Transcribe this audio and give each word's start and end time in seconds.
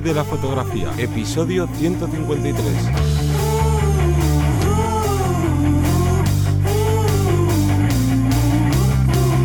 Vivir 0.00 0.14
de 0.14 0.20
la 0.20 0.24
Fotografía, 0.24 0.90
episodio 0.96 1.66
153. 1.66 2.64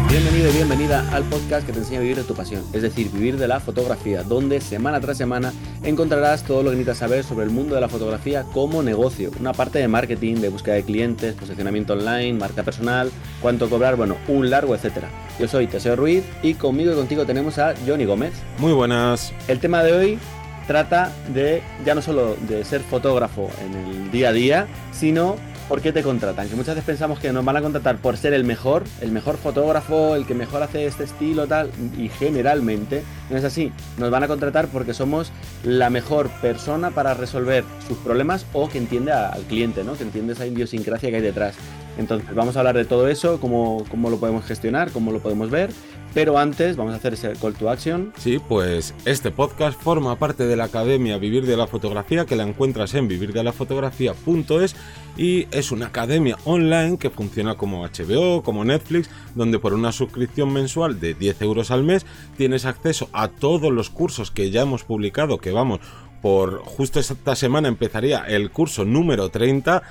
Bienvenido 0.09 0.49
y 0.49 0.53
bienvenida 0.53 1.09
al 1.11 1.25
podcast 1.25 1.65
que 1.65 1.73
te 1.73 1.79
enseña 1.79 1.97
a 1.99 2.01
vivir 2.03 2.15
de 2.15 2.23
tu 2.23 2.35
pasión, 2.35 2.63
es 2.71 2.81
decir, 2.83 3.11
vivir 3.11 3.37
de 3.37 3.49
la 3.49 3.59
fotografía, 3.59 4.23
donde 4.23 4.61
semana 4.61 5.01
tras 5.01 5.17
semana 5.17 5.51
encontrarás 5.83 6.43
todo 6.43 6.63
lo 6.63 6.69
que 6.69 6.77
necesitas 6.77 6.99
saber 6.99 7.25
sobre 7.25 7.43
el 7.43 7.51
mundo 7.51 7.75
de 7.75 7.81
la 7.81 7.89
fotografía 7.89 8.45
como 8.53 8.81
negocio, 8.81 9.31
una 9.37 9.51
parte 9.51 9.79
de 9.79 9.89
marketing, 9.89 10.35
de 10.35 10.47
búsqueda 10.47 10.75
de 10.75 10.83
clientes, 10.83 11.35
posicionamiento 11.35 11.93
online, 11.93 12.39
marca 12.39 12.63
personal, 12.63 13.11
cuánto 13.41 13.69
cobrar, 13.69 13.97
bueno, 13.97 14.15
un 14.29 14.49
largo 14.49 14.73
etcétera. 14.73 15.09
Yo 15.37 15.49
soy 15.49 15.67
Teseo 15.67 15.97
Ruiz 15.97 16.23
y 16.41 16.53
conmigo 16.53 16.93
y 16.93 16.95
contigo 16.95 17.25
tenemos 17.25 17.57
a 17.57 17.73
Johnny 17.85 18.05
Gómez. 18.05 18.31
Muy 18.57 18.71
buenas. 18.71 19.33
El 19.49 19.59
tema 19.59 19.83
de 19.83 19.91
hoy 19.91 20.19
trata 20.67 21.11
de 21.33 21.61
ya 21.85 21.95
no 21.95 22.01
solo 22.01 22.35
de 22.47 22.63
ser 22.65 22.81
fotógrafo 22.81 23.49
en 23.63 23.75
el 23.75 24.11
día 24.11 24.29
a 24.29 24.33
día, 24.33 24.67
sino 24.91 25.35
por 25.67 25.81
qué 25.81 25.91
te 25.91 26.03
contratan. 26.03 26.47
Que 26.47 26.55
muchas 26.55 26.75
veces 26.75 26.85
pensamos 26.85 27.19
que 27.19 27.31
nos 27.31 27.43
van 27.43 27.57
a 27.57 27.61
contratar 27.61 27.97
por 27.97 28.17
ser 28.17 28.33
el 28.33 28.43
mejor, 28.43 28.83
el 29.01 29.11
mejor 29.11 29.37
fotógrafo, 29.37 30.15
el 30.15 30.25
que 30.25 30.33
mejor 30.33 30.63
hace 30.63 30.85
este 30.85 31.03
estilo, 31.03 31.47
tal, 31.47 31.71
y 31.97 32.09
generalmente 32.09 33.03
no 33.29 33.37
es 33.37 33.43
así. 33.43 33.71
Nos 33.97 34.11
van 34.11 34.23
a 34.23 34.27
contratar 34.27 34.67
porque 34.67 34.93
somos 34.93 35.31
la 35.63 35.89
mejor 35.89 36.29
persona 36.41 36.91
para 36.91 37.13
resolver 37.13 37.63
sus 37.87 37.97
problemas 37.97 38.45
o 38.53 38.69
que 38.69 38.77
entiende 38.77 39.11
al 39.11 39.41
cliente, 39.43 39.83
¿no? 39.83 39.93
Que 39.93 40.03
entiende 40.03 40.33
esa 40.33 40.45
idiosincrasia 40.45 41.09
que 41.09 41.15
hay 41.17 41.21
detrás. 41.21 41.55
Entonces, 41.97 42.33
vamos 42.35 42.55
a 42.55 42.59
hablar 42.59 42.75
de 42.75 42.85
todo 42.85 43.07
eso, 43.07 43.39
cómo, 43.39 43.85
cómo 43.89 44.09
lo 44.09 44.17
podemos 44.17 44.45
gestionar, 44.45 44.91
cómo 44.91 45.11
lo 45.11 45.19
podemos 45.19 45.49
ver 45.49 45.69
pero 46.15 46.37
antes 46.37 46.77
vamos 46.77 46.93
a 46.93 46.95
hacer 46.95 47.13
ese 47.13 47.33
call 47.33 47.53
to 47.53 47.69
action. 47.69 48.13
Sí, 48.17 48.39
pues 48.39 48.95
este 49.03 49.31
podcast 49.31 49.79
forma 49.79 50.17
parte 50.17 50.45
de 50.45 50.55
la 50.55 50.63
Academia 50.63 51.17
Vivir 51.17 51.45
de 51.45 51.57
la 51.57 51.67
Fotografía 51.67 52.25
que 52.25 52.37
la 52.37 52.43
encuentras 52.43 52.93
en 52.93 53.09
vivirdelafotografía.es 53.09 54.77
y 55.17 55.47
es 55.51 55.73
una 55.73 55.87
academia 55.87 56.37
online 56.45 56.97
que 56.97 57.09
funciona 57.09 57.55
como 57.55 57.85
HBO, 57.85 58.43
como 58.43 58.63
Netflix, 58.63 59.09
donde 59.35 59.59
por 59.59 59.73
una 59.73 59.91
suscripción 59.91 60.53
mensual 60.53 61.01
de 61.01 61.15
10 61.15 61.41
euros 61.41 61.69
al 61.69 61.83
mes 61.83 62.05
tienes 62.37 62.63
acceso 62.63 63.09
a 63.11 63.27
todos 63.27 63.73
los 63.73 63.89
cursos 63.89 64.31
que 64.31 64.51
ya 64.51 64.61
hemos 64.61 64.85
publicado, 64.85 65.39
que 65.39 65.51
vamos, 65.51 65.81
por 66.21 66.59
justo 66.63 67.01
esta 67.01 67.35
semana 67.35 67.67
empezaría 67.67 68.19
el 68.25 68.51
curso 68.51 68.85
número 68.85 69.29
30 69.29 69.83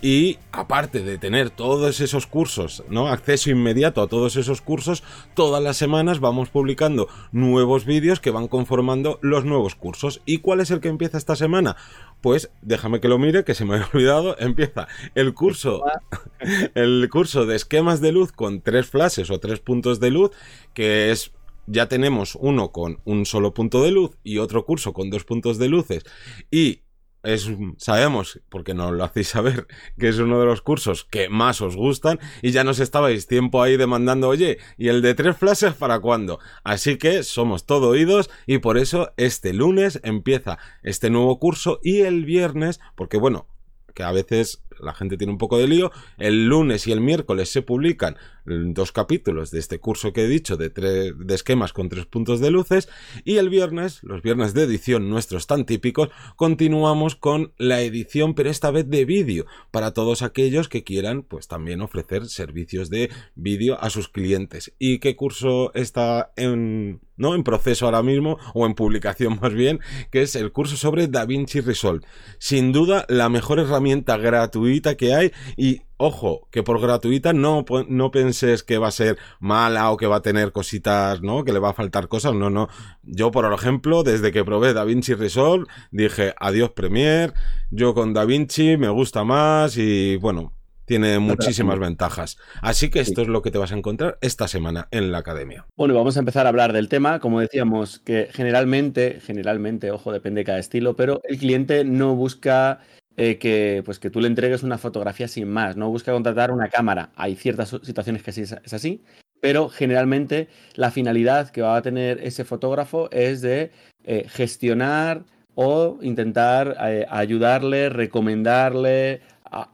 y 0.00 0.38
aparte 0.52 1.02
de 1.02 1.18
tener 1.18 1.50
todos 1.50 2.00
esos 2.00 2.26
cursos, 2.26 2.84
¿no? 2.88 3.08
Acceso 3.08 3.50
inmediato 3.50 4.00
a 4.00 4.06
todos 4.06 4.36
esos 4.36 4.60
cursos, 4.60 5.02
todas 5.34 5.62
las 5.62 5.76
semanas 5.76 6.20
vamos 6.20 6.50
publicando 6.50 7.08
nuevos 7.32 7.84
vídeos 7.84 8.20
que 8.20 8.30
van 8.30 8.48
conformando 8.48 9.18
los 9.22 9.44
nuevos 9.44 9.74
cursos. 9.74 10.22
¿Y 10.24 10.38
cuál 10.38 10.60
es 10.60 10.70
el 10.70 10.80
que 10.80 10.88
empieza 10.88 11.18
esta 11.18 11.36
semana? 11.36 11.76
Pues 12.20 12.50
déjame 12.62 13.00
que 13.00 13.08
lo 13.08 13.18
mire, 13.18 13.44
que 13.44 13.54
se 13.54 13.64
me 13.64 13.74
había 13.76 13.88
olvidado. 13.92 14.36
Empieza 14.38 14.86
el 15.14 15.34
curso, 15.34 15.82
el 16.74 17.08
curso 17.10 17.46
de 17.46 17.56
esquemas 17.56 18.00
de 18.00 18.12
luz 18.12 18.32
con 18.32 18.60
tres 18.60 18.86
flashes 18.86 19.30
o 19.30 19.40
tres 19.40 19.60
puntos 19.60 20.00
de 20.00 20.10
luz, 20.10 20.30
que 20.74 21.10
es 21.10 21.32
ya 21.66 21.86
tenemos 21.86 22.34
uno 22.40 22.72
con 22.72 23.00
un 23.04 23.26
solo 23.26 23.52
punto 23.52 23.82
de 23.82 23.90
luz 23.90 24.16
y 24.24 24.38
otro 24.38 24.64
curso 24.64 24.94
con 24.94 25.10
dos 25.10 25.24
puntos 25.24 25.58
de 25.58 25.68
luces 25.68 26.02
y 26.50 26.80
es, 27.22 27.50
sabemos, 27.76 28.40
porque 28.48 28.74
nos 28.74 28.92
lo 28.92 29.04
hacéis 29.04 29.28
saber, 29.28 29.66
que 29.98 30.08
es 30.08 30.18
uno 30.18 30.38
de 30.40 30.46
los 30.46 30.62
cursos 30.62 31.04
que 31.04 31.28
más 31.28 31.60
os 31.60 31.76
gustan 31.76 32.18
y 32.42 32.50
ya 32.50 32.64
nos 32.64 32.80
estabais 32.80 33.26
tiempo 33.26 33.62
ahí 33.62 33.76
demandando, 33.76 34.28
oye, 34.28 34.58
¿y 34.76 34.88
el 34.88 35.02
de 35.02 35.14
tres 35.14 35.36
flashes 35.36 35.74
para 35.74 36.00
cuándo? 36.00 36.38
Así 36.64 36.96
que 36.96 37.22
somos 37.22 37.66
todo 37.66 37.88
oídos 37.88 38.30
y 38.46 38.58
por 38.58 38.78
eso 38.78 39.12
este 39.16 39.52
lunes 39.52 40.00
empieza 40.02 40.58
este 40.82 41.10
nuevo 41.10 41.38
curso 41.38 41.80
y 41.82 42.00
el 42.00 42.24
viernes, 42.24 42.80
porque 42.94 43.18
bueno, 43.18 43.46
que 43.94 44.04
a 44.04 44.12
veces 44.12 44.62
la 44.80 44.94
gente 44.94 45.16
tiene 45.16 45.32
un 45.32 45.38
poco 45.38 45.58
de 45.58 45.68
lío. 45.68 45.90
El 46.18 46.46
lunes 46.46 46.86
y 46.86 46.92
el 46.92 47.00
miércoles 47.00 47.50
se 47.50 47.62
publican 47.62 48.16
dos 48.44 48.92
capítulos 48.92 49.50
de 49.50 49.58
este 49.58 49.78
curso 49.78 50.12
que 50.12 50.24
he 50.24 50.28
dicho 50.28 50.56
de, 50.56 50.70
de 50.70 51.34
esquemas 51.34 51.72
con 51.72 51.88
tres 51.88 52.06
puntos 52.06 52.40
de 52.40 52.50
luces. 52.50 52.88
Y 53.24 53.36
el 53.36 53.48
viernes, 53.48 54.02
los 54.02 54.22
viernes 54.22 54.54
de 54.54 54.62
edición 54.62 55.08
nuestros 55.08 55.46
tan 55.46 55.64
típicos, 55.64 56.08
continuamos 56.36 57.16
con 57.16 57.52
la 57.58 57.80
edición, 57.82 58.34
pero 58.34 58.50
esta 58.50 58.70
vez 58.70 58.88
de 58.88 59.04
vídeo, 59.04 59.46
para 59.70 59.92
todos 59.92 60.22
aquellos 60.22 60.68
que 60.68 60.84
quieran, 60.84 61.22
pues 61.22 61.48
también 61.48 61.80
ofrecer 61.80 62.26
servicios 62.26 62.90
de 62.90 63.10
vídeo 63.34 63.78
a 63.80 63.90
sus 63.90 64.08
clientes. 64.08 64.72
¿Y 64.78 64.98
qué 64.98 65.16
curso 65.16 65.72
está 65.74 66.32
en 66.36 67.00
¿no? 67.18 67.34
En 67.34 67.42
proceso 67.42 67.84
ahora 67.84 68.02
mismo, 68.02 68.38
o 68.54 68.64
en 68.64 68.74
publicación 68.74 69.38
más 69.42 69.52
bien, 69.52 69.80
que 70.10 70.22
es 70.22 70.36
el 70.36 70.52
curso 70.52 70.76
sobre 70.76 71.08
DaVinci 71.08 71.60
Resolve. 71.60 72.06
Sin 72.38 72.72
duda, 72.72 73.04
la 73.08 73.28
mejor 73.28 73.58
herramienta 73.58 74.16
gratuita 74.16 74.67
que 74.96 75.14
hay 75.14 75.32
y 75.56 75.82
Ojo, 76.00 76.46
que 76.52 76.62
por 76.62 76.80
gratuita 76.80 77.32
no, 77.32 77.64
no 77.88 78.10
penses 78.12 78.62
que 78.62 78.78
va 78.78 78.86
a 78.86 78.92
ser 78.92 79.18
mala 79.40 79.90
o 79.90 79.96
que 79.96 80.06
va 80.06 80.16
a 80.16 80.22
tener 80.22 80.52
cositas, 80.52 81.22
¿no? 81.22 81.44
Que 81.44 81.52
le 81.52 81.58
va 81.58 81.70
a 81.70 81.74
faltar 81.74 82.06
cosas. 82.06 82.34
No, 82.34 82.50
no. 82.50 82.68
Yo, 83.02 83.32
por 83.32 83.52
ejemplo, 83.52 84.04
desde 84.04 84.30
que 84.30 84.44
probé 84.44 84.74
DaVinci 84.74 85.14
Resolve, 85.14 85.66
dije 85.90 86.34
adiós 86.38 86.70
Premiere. 86.70 87.32
Yo 87.72 87.94
con 87.94 88.14
DaVinci 88.14 88.76
me 88.76 88.88
gusta 88.90 89.24
más 89.24 89.76
y 89.76 90.16
bueno, 90.18 90.52
tiene 90.84 91.18
muchísimas 91.18 91.80
ventajas. 91.80 92.38
Así 92.62 92.90
que 92.90 93.00
esto 93.00 93.22
es 93.22 93.28
lo 93.28 93.42
que 93.42 93.50
te 93.50 93.58
vas 93.58 93.72
a 93.72 93.76
encontrar 93.76 94.18
esta 94.20 94.46
semana 94.46 94.86
en 94.92 95.10
la 95.10 95.18
academia. 95.18 95.66
Bueno, 95.76 95.94
vamos 95.94 96.16
a 96.16 96.20
empezar 96.20 96.46
a 96.46 96.50
hablar 96.50 96.72
del 96.72 96.88
tema. 96.88 97.18
Como 97.18 97.40
decíamos, 97.40 97.98
que 97.98 98.28
generalmente, 98.30 99.18
generalmente, 99.20 99.90
ojo, 99.90 100.12
depende 100.12 100.42
de 100.42 100.44
cada 100.44 100.60
estilo, 100.60 100.94
pero 100.94 101.20
el 101.24 101.38
cliente 101.38 101.84
no 101.84 102.14
busca 102.14 102.80
eh, 103.20 103.36
que, 103.36 103.82
pues, 103.84 103.98
que 103.98 104.10
tú 104.10 104.20
le 104.20 104.28
entregues 104.28 104.62
una 104.62 104.78
fotografía 104.78 105.26
sin 105.26 105.48
más, 105.48 105.76
no 105.76 105.90
busca 105.90 106.12
contratar 106.12 106.52
una 106.52 106.68
cámara. 106.68 107.10
Hay 107.16 107.34
ciertas 107.34 107.70
situaciones 107.82 108.22
que 108.22 108.30
sí 108.30 108.42
es 108.42 108.72
así, 108.72 109.02
pero 109.40 109.68
generalmente 109.68 110.46
la 110.74 110.92
finalidad 110.92 111.50
que 111.50 111.62
va 111.62 111.76
a 111.76 111.82
tener 111.82 112.20
ese 112.22 112.44
fotógrafo 112.44 113.10
es 113.10 113.40
de 113.40 113.72
eh, 114.04 114.24
gestionar 114.28 115.24
o 115.56 115.98
intentar 116.00 116.76
eh, 116.80 117.06
ayudarle, 117.10 117.88
recomendarle, 117.88 119.20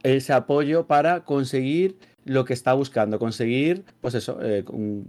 ese 0.01 0.33
apoyo 0.33 0.87
para 0.87 1.23
conseguir 1.23 1.99
lo 2.25 2.43
que 2.43 2.53
está 2.53 2.73
buscando, 2.73 3.19
conseguir, 3.19 3.85
pues 4.01 4.15
eso, 4.15 4.39
eh, 4.41 4.63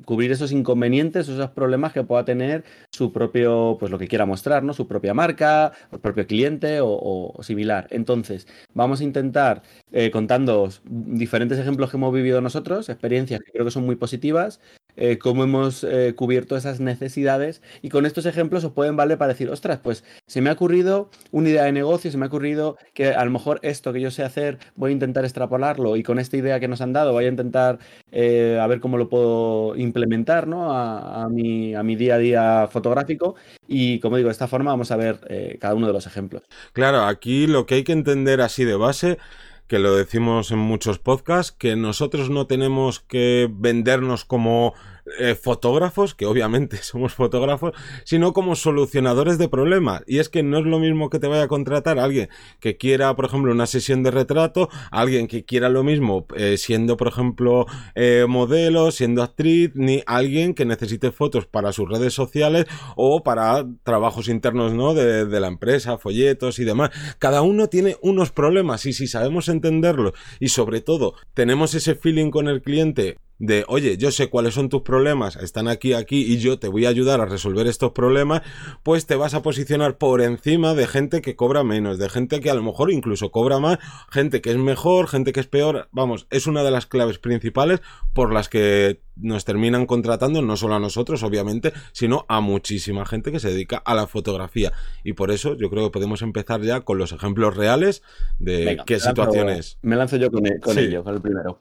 cubrir 0.04 0.30
esos 0.30 0.52
inconvenientes, 0.52 1.28
esos 1.28 1.50
problemas 1.50 1.92
que 1.92 2.04
pueda 2.04 2.24
tener 2.24 2.64
su 2.92 3.12
propio, 3.12 3.76
pues 3.80 3.90
lo 3.90 3.98
que 3.98 4.06
quiera 4.06 4.26
mostrar, 4.26 4.62
¿no? 4.62 4.74
Su 4.74 4.86
propia 4.86 5.14
marca, 5.14 5.72
el 5.90 5.98
propio 5.98 6.26
cliente 6.26 6.78
o, 6.82 7.34
similar. 7.42 7.88
Entonces, 7.90 8.46
vamos 8.74 9.00
a 9.00 9.04
intentar 9.04 9.62
eh, 9.92 10.10
contando 10.10 10.68
diferentes 10.84 11.58
ejemplos 11.58 11.90
que 11.90 11.96
hemos 11.96 12.12
vivido 12.14 12.40
nosotros, 12.40 12.88
experiencias 12.90 13.40
que 13.40 13.52
creo 13.52 13.64
que 13.64 13.70
son 13.70 13.86
muy 13.86 13.96
positivas, 13.96 14.60
eh, 14.96 15.18
cómo 15.18 15.44
hemos 15.44 15.84
eh, 15.84 16.14
cubierto 16.16 16.56
esas 16.56 16.80
necesidades 16.80 17.62
y 17.82 17.90
con 17.90 18.06
estos 18.06 18.26
ejemplos 18.26 18.64
os 18.64 18.72
pueden 18.72 18.96
valer 18.96 19.18
para 19.18 19.32
decir, 19.32 19.50
ostras, 19.50 19.78
pues 19.82 20.04
se 20.26 20.40
me 20.40 20.50
ha 20.50 20.54
ocurrido 20.54 21.10
una 21.30 21.50
idea 21.50 21.64
de 21.64 21.72
negocio, 21.72 22.10
se 22.10 22.18
me 22.18 22.24
ha 22.24 22.28
ocurrido 22.28 22.76
que 22.94 23.08
a 23.10 23.24
lo 23.24 23.30
mejor 23.30 23.60
esto 23.62 23.92
que 23.92 24.00
yo 24.00 24.10
sé 24.10 24.22
hacer 24.22 24.58
voy 24.74 24.90
a 24.90 24.92
intentar 24.92 25.24
extrapolarlo 25.24 25.96
y 25.96 26.02
con 26.02 26.18
esta 26.18 26.36
idea 26.36 26.60
que 26.60 26.68
nos 26.68 26.80
han 26.80 26.92
dado 26.92 27.12
voy 27.12 27.26
a 27.26 27.28
intentar 27.28 27.78
eh, 28.10 28.58
a 28.60 28.66
ver 28.66 28.80
cómo 28.80 28.96
lo 28.96 29.08
puedo 29.08 29.76
implementar 29.76 30.46
¿no? 30.46 30.72
a, 30.72 31.28
mi, 31.28 31.74
a 31.74 31.82
mi 31.82 31.96
día 31.96 32.14
a 32.14 32.18
día 32.18 32.68
fotográfico 32.70 33.36
y 33.68 34.00
como 34.00 34.16
digo, 34.16 34.28
de 34.28 34.32
esta 34.32 34.48
forma 34.48 34.70
vamos 34.70 34.90
a 34.90 34.96
ver 34.96 35.58
cada 35.60 35.74
uno 35.74 35.86
de 35.86 35.92
los 35.92 36.06
ejemplos. 36.06 36.42
Claro, 36.72 37.02
aquí 37.04 37.46
lo 37.46 37.66
que 37.66 37.76
hay 37.76 37.84
que 37.84 37.92
entender 37.92 38.40
así 38.40 38.64
de 38.64 38.76
base 38.76 39.18
que 39.66 39.78
lo 39.78 39.94
decimos 39.94 40.50
en 40.50 40.58
muchos 40.58 40.98
podcasts, 40.98 41.52
que 41.52 41.76
nosotros 41.76 42.30
no 42.30 42.46
tenemos 42.46 43.00
que 43.00 43.48
vendernos 43.50 44.24
como 44.24 44.74
eh, 45.18 45.36
fotógrafos, 45.36 46.14
que 46.14 46.26
obviamente 46.26 46.76
somos 46.82 47.14
fotógrafos, 47.14 47.72
sino 48.04 48.32
como 48.32 48.56
solucionadores 48.56 49.38
de 49.38 49.48
problemas. 49.48 50.02
Y 50.06 50.18
es 50.18 50.28
que 50.28 50.42
no 50.42 50.58
es 50.58 50.64
lo 50.64 50.78
mismo 50.78 51.10
que 51.10 51.18
te 51.18 51.28
vaya 51.28 51.44
a 51.44 51.48
contratar 51.48 51.98
alguien 51.98 52.28
que 52.60 52.76
quiera, 52.76 53.14
por 53.14 53.26
ejemplo, 53.26 53.52
una 53.52 53.66
sesión 53.66 54.02
de 54.02 54.10
retrato, 54.10 54.68
alguien 54.90 55.28
que 55.28 55.44
quiera 55.44 55.68
lo 55.68 55.84
mismo 55.84 56.26
eh, 56.36 56.56
siendo, 56.58 56.96
por 56.96 57.08
ejemplo, 57.08 57.66
eh, 57.94 58.26
modelo, 58.28 58.90
siendo 58.90 59.22
actriz, 59.22 59.70
ni 59.74 60.02
alguien 60.06 60.54
que 60.54 60.64
necesite 60.64 61.12
fotos 61.12 61.46
para 61.46 61.72
sus 61.72 61.88
redes 61.88 62.14
sociales 62.14 62.66
o 62.96 63.22
para 63.22 63.64
trabajos 63.84 64.28
internos, 64.28 64.74
¿no? 64.74 64.94
De, 64.94 65.24
de 65.26 65.40
la 65.40 65.48
empresa, 65.48 65.98
folletos 65.98 66.58
y 66.58 66.64
demás. 66.64 66.90
Cada 67.18 67.42
uno 67.42 67.68
tiene 67.68 67.96
unos 68.02 68.32
problemas 68.32 68.86
y 68.86 68.92
si 68.92 69.06
sabemos 69.06 69.48
entenderlo 69.48 70.12
y 70.40 70.48
sobre 70.48 70.80
todo 70.80 71.14
tenemos 71.34 71.74
ese 71.74 71.94
feeling 71.94 72.30
con 72.30 72.48
el 72.48 72.62
cliente 72.62 73.18
de, 73.38 73.64
oye, 73.68 73.96
yo 73.96 74.10
sé 74.10 74.28
cuáles 74.28 74.54
son 74.54 74.68
tus 74.68 74.82
problemas, 74.82 75.36
están 75.36 75.68
aquí, 75.68 75.92
aquí, 75.92 76.22
y 76.22 76.38
yo 76.38 76.58
te 76.58 76.68
voy 76.68 76.86
a 76.86 76.90
ayudar 76.90 77.20
a 77.20 77.26
resolver 77.26 77.66
estos 77.66 77.92
problemas, 77.92 78.42
pues 78.82 79.06
te 79.06 79.16
vas 79.16 79.34
a 79.34 79.42
posicionar 79.42 79.98
por 79.98 80.20
encima 80.20 80.74
de 80.74 80.86
gente 80.86 81.20
que 81.20 81.36
cobra 81.36 81.64
menos, 81.64 81.98
de 81.98 82.08
gente 82.08 82.40
que 82.40 82.50
a 82.50 82.54
lo 82.54 82.62
mejor 82.62 82.90
incluso 82.90 83.30
cobra 83.30 83.58
más, 83.58 83.78
gente 84.10 84.40
que 84.40 84.50
es 84.50 84.56
mejor, 84.56 85.08
gente 85.08 85.32
que 85.32 85.40
es 85.40 85.46
peor. 85.46 85.88
Vamos, 85.92 86.26
es 86.30 86.46
una 86.46 86.62
de 86.62 86.70
las 86.70 86.86
claves 86.86 87.18
principales 87.18 87.80
por 88.14 88.32
las 88.32 88.48
que 88.48 89.00
nos 89.16 89.44
terminan 89.44 89.86
contratando, 89.86 90.42
no 90.42 90.56
solo 90.56 90.74
a 90.74 90.78
nosotros, 90.78 91.22
obviamente, 91.22 91.72
sino 91.92 92.24
a 92.28 92.40
muchísima 92.40 93.06
gente 93.06 93.32
que 93.32 93.40
se 93.40 93.50
dedica 93.50 93.78
a 93.78 93.94
la 93.94 94.06
fotografía. 94.06 94.72
Y 95.04 95.14
por 95.14 95.30
eso 95.30 95.56
yo 95.56 95.70
creo 95.70 95.84
que 95.84 95.92
podemos 95.92 96.22
empezar 96.22 96.62
ya 96.62 96.80
con 96.80 96.98
los 96.98 97.12
ejemplos 97.12 97.56
reales 97.56 98.02
de 98.38 98.78
qué 98.86 99.00
situaciones. 99.00 99.78
me 99.82 99.96
lanzo 99.96 100.16
yo 100.16 100.30
con, 100.30 100.46
ello, 100.46 101.02
con 101.02 101.14
el 101.14 101.20
primero. 101.20 101.58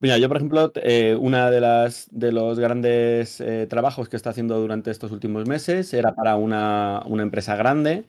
Mira, 0.00 0.18
yo 0.18 0.28
por 0.28 0.36
ejemplo, 0.36 0.72
eh, 0.76 1.16
una 1.18 1.50
de 1.50 1.60
las 1.60 2.06
de 2.10 2.30
los 2.30 2.58
grandes 2.58 3.40
eh, 3.40 3.66
trabajos 3.66 4.10
que 4.10 4.16
está 4.16 4.28
haciendo 4.28 4.60
durante 4.60 4.90
estos 4.90 5.10
últimos 5.10 5.48
meses 5.48 5.94
era 5.94 6.14
para 6.14 6.36
una, 6.36 7.02
una 7.06 7.22
empresa 7.22 7.56
grande 7.56 8.04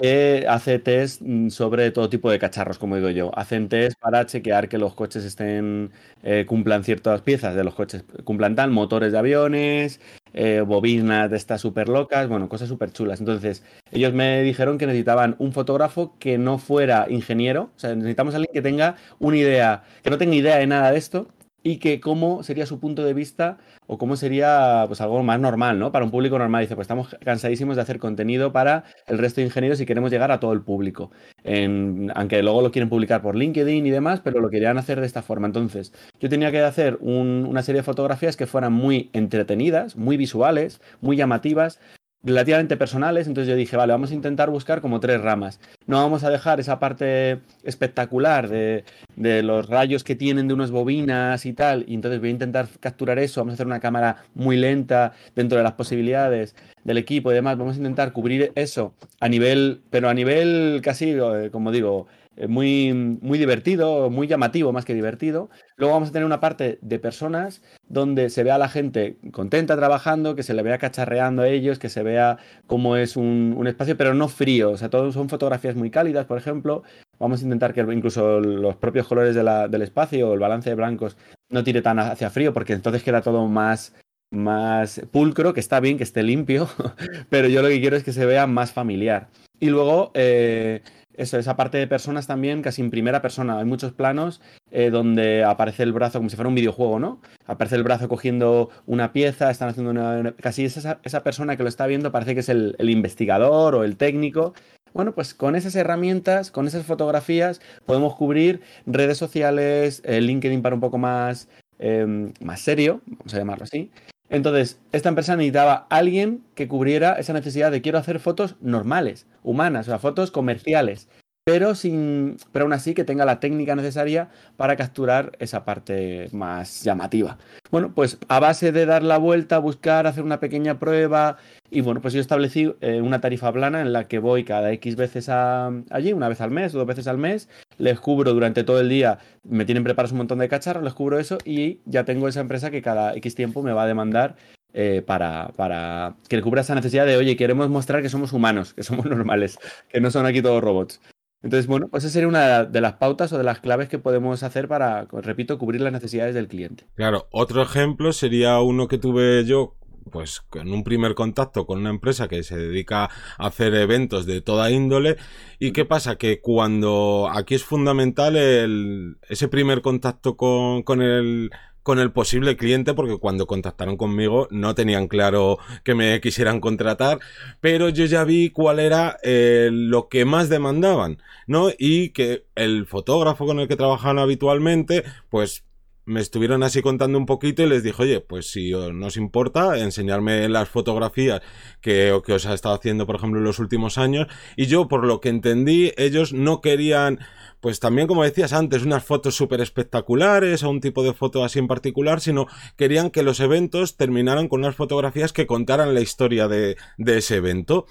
que 0.00 0.46
hace 0.48 0.78
test 0.78 1.20
mm, 1.22 1.48
sobre 1.50 1.90
todo 1.90 2.08
tipo 2.08 2.30
de 2.30 2.38
cacharros, 2.38 2.78
como 2.78 2.96
digo 2.96 3.10
yo. 3.10 3.30
Hacen 3.38 3.68
test 3.68 3.98
para 4.00 4.24
chequear 4.26 4.68
que 4.68 4.78
los 4.78 4.94
coches 4.94 5.24
estén 5.24 5.90
eh, 6.22 6.44
cumplan 6.46 6.84
ciertas 6.84 7.20
piezas 7.22 7.54
de 7.54 7.64
los 7.64 7.74
coches, 7.74 8.04
cumplan 8.24 8.54
tal, 8.54 8.70
motores 8.70 9.12
de 9.12 9.18
aviones, 9.18 10.00
eh, 10.32 10.62
bobinas 10.66 11.30
de 11.30 11.36
estas 11.36 11.60
súper 11.60 11.88
locas, 11.88 12.28
bueno, 12.28 12.48
cosas 12.48 12.68
súper 12.68 12.92
chulas. 12.92 13.20
Entonces, 13.20 13.62
ellos 13.90 14.12
me 14.14 14.42
dijeron 14.42 14.78
que 14.78 14.86
necesitaban 14.86 15.36
un 15.38 15.52
fotógrafo 15.52 16.16
que 16.18 16.38
no 16.38 16.58
fuera 16.58 17.06
ingeniero, 17.10 17.70
o 17.76 17.78
sea, 17.78 17.94
necesitamos 17.94 18.34
a 18.34 18.38
alguien 18.38 18.52
que 18.54 18.62
tenga 18.62 18.96
una 19.18 19.36
idea, 19.36 19.84
que 20.02 20.10
no 20.10 20.18
tenga 20.18 20.34
idea 20.34 20.56
de 20.56 20.66
nada 20.66 20.92
de 20.92 20.98
esto, 20.98 21.28
y 21.62 21.76
que 21.78 22.00
cómo 22.00 22.42
sería 22.42 22.66
su 22.66 22.80
punto 22.80 23.04
de 23.04 23.14
vista 23.14 23.58
o 23.86 23.98
cómo 23.98 24.16
sería 24.16 24.84
pues 24.86 25.00
algo 25.00 25.22
más 25.22 25.40
normal, 25.40 25.78
¿no? 25.78 25.92
Para 25.92 26.04
un 26.04 26.10
público 26.10 26.38
normal. 26.38 26.62
Dice, 26.62 26.74
pues 26.74 26.84
estamos 26.84 27.16
cansadísimos 27.24 27.76
de 27.76 27.82
hacer 27.82 27.98
contenido 27.98 28.52
para 28.52 28.84
el 29.06 29.18
resto 29.18 29.40
de 29.40 29.46
ingenieros 29.46 29.80
y 29.80 29.86
queremos 29.86 30.10
llegar 30.10 30.30
a 30.30 30.40
todo 30.40 30.52
el 30.52 30.62
público. 30.62 31.10
aunque 31.44 32.42
luego 32.42 32.62
lo 32.62 32.70
quieren 32.70 32.88
publicar 32.88 33.22
por 33.22 33.36
LinkedIn 33.36 33.86
y 33.86 33.90
demás, 33.90 34.20
pero 34.20 34.40
lo 34.40 34.50
querían 34.50 34.78
hacer 34.78 35.00
de 35.00 35.06
esta 35.06 35.22
forma. 35.22 35.46
Entonces, 35.46 35.92
yo 36.20 36.28
tenía 36.28 36.50
que 36.50 36.60
hacer 36.60 36.98
una 37.00 37.62
serie 37.62 37.80
de 37.80 37.84
fotografías 37.84 38.36
que 38.36 38.46
fueran 38.46 38.72
muy 38.72 39.10
entretenidas, 39.12 39.96
muy 39.96 40.16
visuales, 40.16 40.80
muy 41.00 41.16
llamativas, 41.16 41.80
relativamente 42.22 42.76
personales, 42.76 43.26
entonces 43.26 43.48
yo 43.48 43.56
dije, 43.56 43.76
vale, 43.76 43.92
vamos 43.92 44.10
a 44.10 44.14
intentar 44.14 44.50
buscar 44.50 44.80
como 44.80 45.00
tres 45.00 45.20
ramas. 45.20 45.60
No 45.86 45.96
vamos 45.96 46.22
a 46.24 46.30
dejar 46.30 46.60
esa 46.60 46.78
parte 46.78 47.40
espectacular 47.62 48.48
de, 48.48 48.84
de, 49.16 49.42
los 49.42 49.68
rayos 49.68 50.04
que 50.04 50.14
tienen 50.14 50.48
de 50.48 50.54
unas 50.54 50.70
bobinas 50.70 51.46
y 51.46 51.52
tal, 51.52 51.84
y 51.86 51.94
entonces 51.94 52.20
voy 52.20 52.28
a 52.28 52.32
intentar 52.32 52.68
capturar 52.80 53.18
eso, 53.18 53.40
vamos 53.40 53.52
a 53.52 53.54
hacer 53.54 53.66
una 53.66 53.80
cámara 53.80 54.24
muy 54.34 54.56
lenta 54.56 55.12
dentro 55.34 55.58
de 55.58 55.64
las 55.64 55.72
posibilidades 55.72 56.54
del 56.84 56.98
equipo 56.98 57.30
y 57.30 57.34
demás, 57.34 57.56
vamos 57.56 57.76
a 57.76 57.78
intentar 57.78 58.12
cubrir 58.12 58.52
eso 58.54 58.94
a 59.20 59.28
nivel, 59.28 59.82
pero 59.90 60.08
a 60.08 60.14
nivel 60.14 60.80
casi, 60.82 61.10
eh, 61.10 61.48
como 61.50 61.72
digo, 61.72 62.06
muy, 62.48 62.92
muy 62.92 63.38
divertido, 63.38 64.10
muy 64.10 64.26
llamativo 64.26 64.72
más 64.72 64.84
que 64.84 64.94
divertido. 64.94 65.50
Luego 65.76 65.94
vamos 65.94 66.10
a 66.10 66.12
tener 66.12 66.26
una 66.26 66.40
parte 66.40 66.78
de 66.80 66.98
personas 66.98 67.62
donde 67.88 68.30
se 68.30 68.44
vea 68.44 68.54
a 68.54 68.58
la 68.58 68.68
gente 68.68 69.18
contenta 69.32 69.76
trabajando, 69.76 70.34
que 70.34 70.42
se 70.42 70.54
le 70.54 70.62
vea 70.62 70.78
cacharreando 70.78 71.42
a 71.42 71.48
ellos, 71.48 71.78
que 71.78 71.88
se 71.88 72.02
vea 72.02 72.38
cómo 72.66 72.96
es 72.96 73.16
un, 73.16 73.66
espacio, 73.66 73.96
pero 73.96 74.14
no 74.14 74.28
frío. 74.28 74.70
O 74.70 74.76
sea, 74.76 74.90
todos 74.90 75.14
son 75.14 75.28
fotografías 75.28 75.76
muy 75.76 75.90
cálidas, 75.90 76.26
por 76.26 76.38
ejemplo. 76.38 76.82
Vamos 77.18 77.40
a 77.40 77.44
intentar 77.44 77.74
que 77.74 77.80
incluso 77.80 78.40
los 78.40 78.76
propios 78.76 79.06
colores 79.06 79.34
del 79.34 79.82
espacio 79.82 80.30
o 80.30 80.34
el 80.34 80.40
balance 80.40 80.70
de 80.70 80.76
blancos 80.76 81.16
no 81.50 81.64
tire 81.64 81.82
tan 81.82 81.98
hacia 81.98 82.30
frío, 82.30 82.52
porque 82.54 82.72
entonces 82.72 83.02
queda 83.02 83.22
todo 83.22 83.46
más 83.46 83.94
más 84.32 85.02
pulcro, 85.10 85.52
que 85.52 85.60
está 85.60 85.80
bien, 85.80 85.96
que 85.96 86.04
esté 86.04 86.22
limpio, 86.22 86.68
pero 87.30 87.48
yo 87.48 87.62
lo 87.62 87.68
que 87.68 87.80
quiero 87.80 87.96
es 87.96 88.04
que 88.04 88.12
se 88.12 88.26
vea 88.26 88.46
más 88.46 88.72
familiar. 88.72 89.28
Y 89.58 89.68
luego, 89.70 90.10
eh, 90.14 90.82
eso, 91.20 91.38
esa 91.38 91.56
parte 91.56 91.78
de 91.78 91.86
personas 91.86 92.26
también, 92.26 92.62
casi 92.62 92.80
en 92.80 92.90
primera 92.90 93.20
persona. 93.20 93.58
Hay 93.58 93.66
muchos 93.66 93.92
planos 93.92 94.40
eh, 94.70 94.90
donde 94.90 95.44
aparece 95.44 95.82
el 95.82 95.92
brazo 95.92 96.18
como 96.18 96.30
si 96.30 96.36
fuera 96.36 96.48
un 96.48 96.54
videojuego, 96.54 96.98
¿no? 96.98 97.20
Aparece 97.46 97.76
el 97.76 97.82
brazo 97.82 98.08
cogiendo 98.08 98.70
una 98.86 99.12
pieza, 99.12 99.50
están 99.50 99.68
haciendo 99.68 99.90
una. 99.90 100.34
casi 100.40 100.64
esa, 100.64 100.98
esa 101.02 101.22
persona 101.22 101.56
que 101.56 101.62
lo 101.62 101.68
está 101.68 101.86
viendo 101.86 102.10
parece 102.10 102.34
que 102.34 102.40
es 102.40 102.48
el, 102.48 102.74
investigador 102.78 103.74
o 103.74 103.84
el 103.84 103.96
técnico. 103.96 104.54
Bueno, 104.94 105.14
pues 105.14 105.34
con 105.34 105.56
esas 105.56 105.76
herramientas, 105.76 106.50
con 106.50 106.66
esas 106.66 106.86
fotografías, 106.86 107.60
podemos 107.84 108.16
cubrir 108.16 108.62
redes 108.86 109.18
sociales, 109.18 110.02
eh, 110.04 110.20
LinkedIn 110.20 110.62
para 110.62 110.74
un 110.74 110.80
poco 110.80 110.98
más, 110.98 111.48
em, 111.78 112.32
más 112.40 112.60
serio, 112.60 113.02
vamos 113.06 113.34
a 113.34 113.38
llamarlo 113.38 113.64
así, 113.64 113.90
entonces, 114.30 114.80
esta 114.92 115.08
empresa 115.08 115.36
necesitaba 115.36 115.86
alguien 115.90 116.44
que 116.54 116.68
cubriera 116.68 117.14
esa 117.14 117.32
necesidad 117.32 117.72
de 117.72 117.82
quiero 117.82 117.98
hacer 117.98 118.20
fotos 118.20 118.54
normales, 118.60 119.26
humanas, 119.42 119.88
o 119.88 119.90
sea, 119.90 119.98
fotos 119.98 120.30
comerciales, 120.30 121.08
pero 121.44 121.74
sin 121.74 122.36
pero 122.52 122.64
aún 122.64 122.72
así 122.72 122.94
que 122.94 123.04
tenga 123.04 123.24
la 123.24 123.40
técnica 123.40 123.74
necesaria 123.74 124.28
para 124.56 124.76
capturar 124.76 125.32
esa 125.38 125.64
parte 125.64 126.28
más 126.32 126.82
llamativa. 126.82 127.38
Bueno, 127.70 127.92
pues 127.94 128.18
a 128.28 128.40
base 128.40 128.72
de 128.72 128.86
dar 128.86 129.02
la 129.02 129.18
vuelta, 129.18 129.58
buscar, 129.58 130.06
hacer 130.06 130.24
una 130.24 130.40
pequeña 130.40 130.78
prueba 130.78 131.38
y 131.70 131.82
bueno, 131.82 132.00
pues 132.00 132.14
yo 132.14 132.20
establecí 132.20 132.74
eh, 132.80 133.00
una 133.00 133.20
tarifa 133.20 133.52
plana 133.52 133.80
en 133.80 133.92
la 133.92 134.08
que 134.08 134.18
voy 134.18 134.44
cada 134.44 134.72
X 134.72 134.96
veces 134.96 135.28
allí, 135.28 136.12
una 136.12 136.28
vez 136.28 136.40
al 136.40 136.50
mes, 136.50 136.72
dos 136.72 136.86
veces 136.86 137.06
al 137.06 137.18
mes, 137.18 137.48
les 137.78 138.00
cubro 138.00 138.32
durante 138.34 138.64
todo 138.64 138.80
el 138.80 138.88
día, 138.88 139.18
me 139.44 139.64
tienen 139.64 139.84
preparados 139.84 140.12
un 140.12 140.18
montón 140.18 140.38
de 140.38 140.48
cacharros, 140.48 140.82
les 140.82 140.94
cubro 140.94 141.18
eso 141.18 141.38
y 141.44 141.80
ya 141.84 142.04
tengo 142.04 142.28
esa 142.28 142.40
empresa 142.40 142.70
que 142.70 142.82
cada 142.82 143.14
X 143.14 143.34
tiempo 143.34 143.62
me 143.62 143.72
va 143.72 143.84
a 143.84 143.86
demandar 143.86 144.36
eh, 144.72 145.02
para, 145.04 145.48
para 145.56 146.16
que 146.28 146.36
le 146.36 146.42
cubra 146.42 146.60
esa 146.60 146.74
necesidad 146.74 147.06
de, 147.06 147.16
oye, 147.16 147.36
queremos 147.36 147.68
mostrar 147.70 148.02
que 148.02 148.08
somos 148.08 148.32
humanos, 148.32 148.74
que 148.74 148.82
somos 148.82 149.06
normales, 149.06 149.58
que 149.88 150.00
no 150.00 150.10
son 150.10 150.26
aquí 150.26 150.42
todos 150.42 150.62
robots. 150.62 151.00
Entonces, 151.42 151.66
bueno, 151.66 151.88
pues 151.88 152.04
esa 152.04 152.12
sería 152.12 152.28
una 152.28 152.64
de 152.64 152.80
las 152.80 152.94
pautas 152.94 153.32
o 153.32 153.38
de 153.38 153.44
las 153.44 153.60
claves 153.60 153.88
que 153.88 153.98
podemos 153.98 154.42
hacer 154.42 154.68
para, 154.68 155.06
repito, 155.10 155.58
cubrir 155.58 155.80
las 155.80 155.92
necesidades 155.92 156.34
del 156.34 156.48
cliente. 156.48 156.84
Claro, 156.94 157.28
otro 157.30 157.62
ejemplo 157.62 158.12
sería 158.12 158.60
uno 158.60 158.88
que 158.88 158.98
tuve 158.98 159.44
yo 159.44 159.76
pues 160.10 160.40
con 160.40 160.72
un 160.72 160.82
primer 160.82 161.14
contacto 161.14 161.66
con 161.66 161.78
una 161.78 161.90
empresa 161.90 162.26
que 162.26 162.42
se 162.42 162.56
dedica 162.56 163.04
a 163.04 163.10
hacer 163.46 163.74
eventos 163.74 164.26
de 164.26 164.40
toda 164.40 164.70
índole 164.70 165.16
y 165.58 165.72
qué 165.72 165.84
pasa 165.84 166.16
que 166.16 166.40
cuando 166.40 167.30
aquí 167.32 167.54
es 167.54 167.64
fundamental 167.64 168.36
el, 168.36 169.18
ese 169.28 169.48
primer 169.48 169.82
contacto 169.82 170.36
con, 170.36 170.82
con 170.82 171.02
el 171.02 171.50
con 171.82 171.98
el 171.98 172.12
posible 172.12 172.56
cliente 172.56 172.94
porque 172.94 173.18
cuando 173.18 173.46
contactaron 173.46 173.96
conmigo 173.96 174.48
no 174.50 174.74
tenían 174.74 175.08
claro 175.08 175.58
que 175.84 175.94
me 175.94 176.20
quisieran 176.20 176.60
contratar, 176.60 177.18
pero 177.60 177.88
yo 177.88 178.04
ya 178.04 178.24
vi 178.24 178.50
cuál 178.50 178.78
era 178.78 179.18
eh, 179.22 179.70
lo 179.72 180.08
que 180.08 180.24
más 180.24 180.48
demandaban, 180.48 181.18
¿no? 181.46 181.70
Y 181.78 182.10
que 182.10 182.44
el 182.54 182.86
fotógrafo 182.86 183.46
con 183.46 183.60
el 183.60 183.68
que 183.68 183.76
trabajaban 183.76 184.18
habitualmente, 184.18 185.04
pues 185.28 185.64
me 186.10 186.20
estuvieron 186.20 186.62
así 186.62 186.82
contando 186.82 187.18
un 187.18 187.26
poquito 187.26 187.62
y 187.62 187.68
les 187.68 187.82
dije, 187.82 188.02
oye, 188.02 188.20
pues 188.20 188.50
si 188.50 188.72
no 188.72 189.06
os 189.06 189.16
importa, 189.16 189.78
enseñarme 189.78 190.48
las 190.48 190.68
fotografías 190.68 191.40
que, 191.80 192.18
que 192.26 192.32
os 192.32 192.46
ha 192.46 192.54
estado 192.54 192.74
haciendo, 192.74 193.06
por 193.06 193.16
ejemplo, 193.16 193.38
en 193.38 193.44
los 193.44 193.60
últimos 193.60 193.96
años. 193.96 194.26
Y 194.56 194.66
yo, 194.66 194.88
por 194.88 195.04
lo 195.04 195.20
que 195.20 195.28
entendí, 195.28 195.92
ellos 195.96 196.32
no 196.32 196.60
querían, 196.60 197.20
pues 197.60 197.78
también, 197.78 198.08
como 198.08 198.24
decías 198.24 198.52
antes, 198.52 198.82
unas 198.82 199.04
fotos 199.04 199.34
súper 199.34 199.60
espectaculares 199.60 200.62
o 200.62 200.70
un 200.70 200.80
tipo 200.80 201.02
de 201.02 201.12
foto 201.12 201.44
así 201.44 201.58
en 201.58 201.68
particular, 201.68 202.20
sino 202.20 202.46
querían 202.76 203.10
que 203.10 203.22
los 203.22 203.40
eventos 203.40 203.96
terminaran 203.96 204.48
con 204.48 204.60
unas 204.60 204.76
fotografías 204.76 205.32
que 205.32 205.46
contaran 205.46 205.94
la 205.94 206.00
historia 206.00 206.48
de, 206.48 206.76
ese 206.98 207.36
evento. 207.36 207.86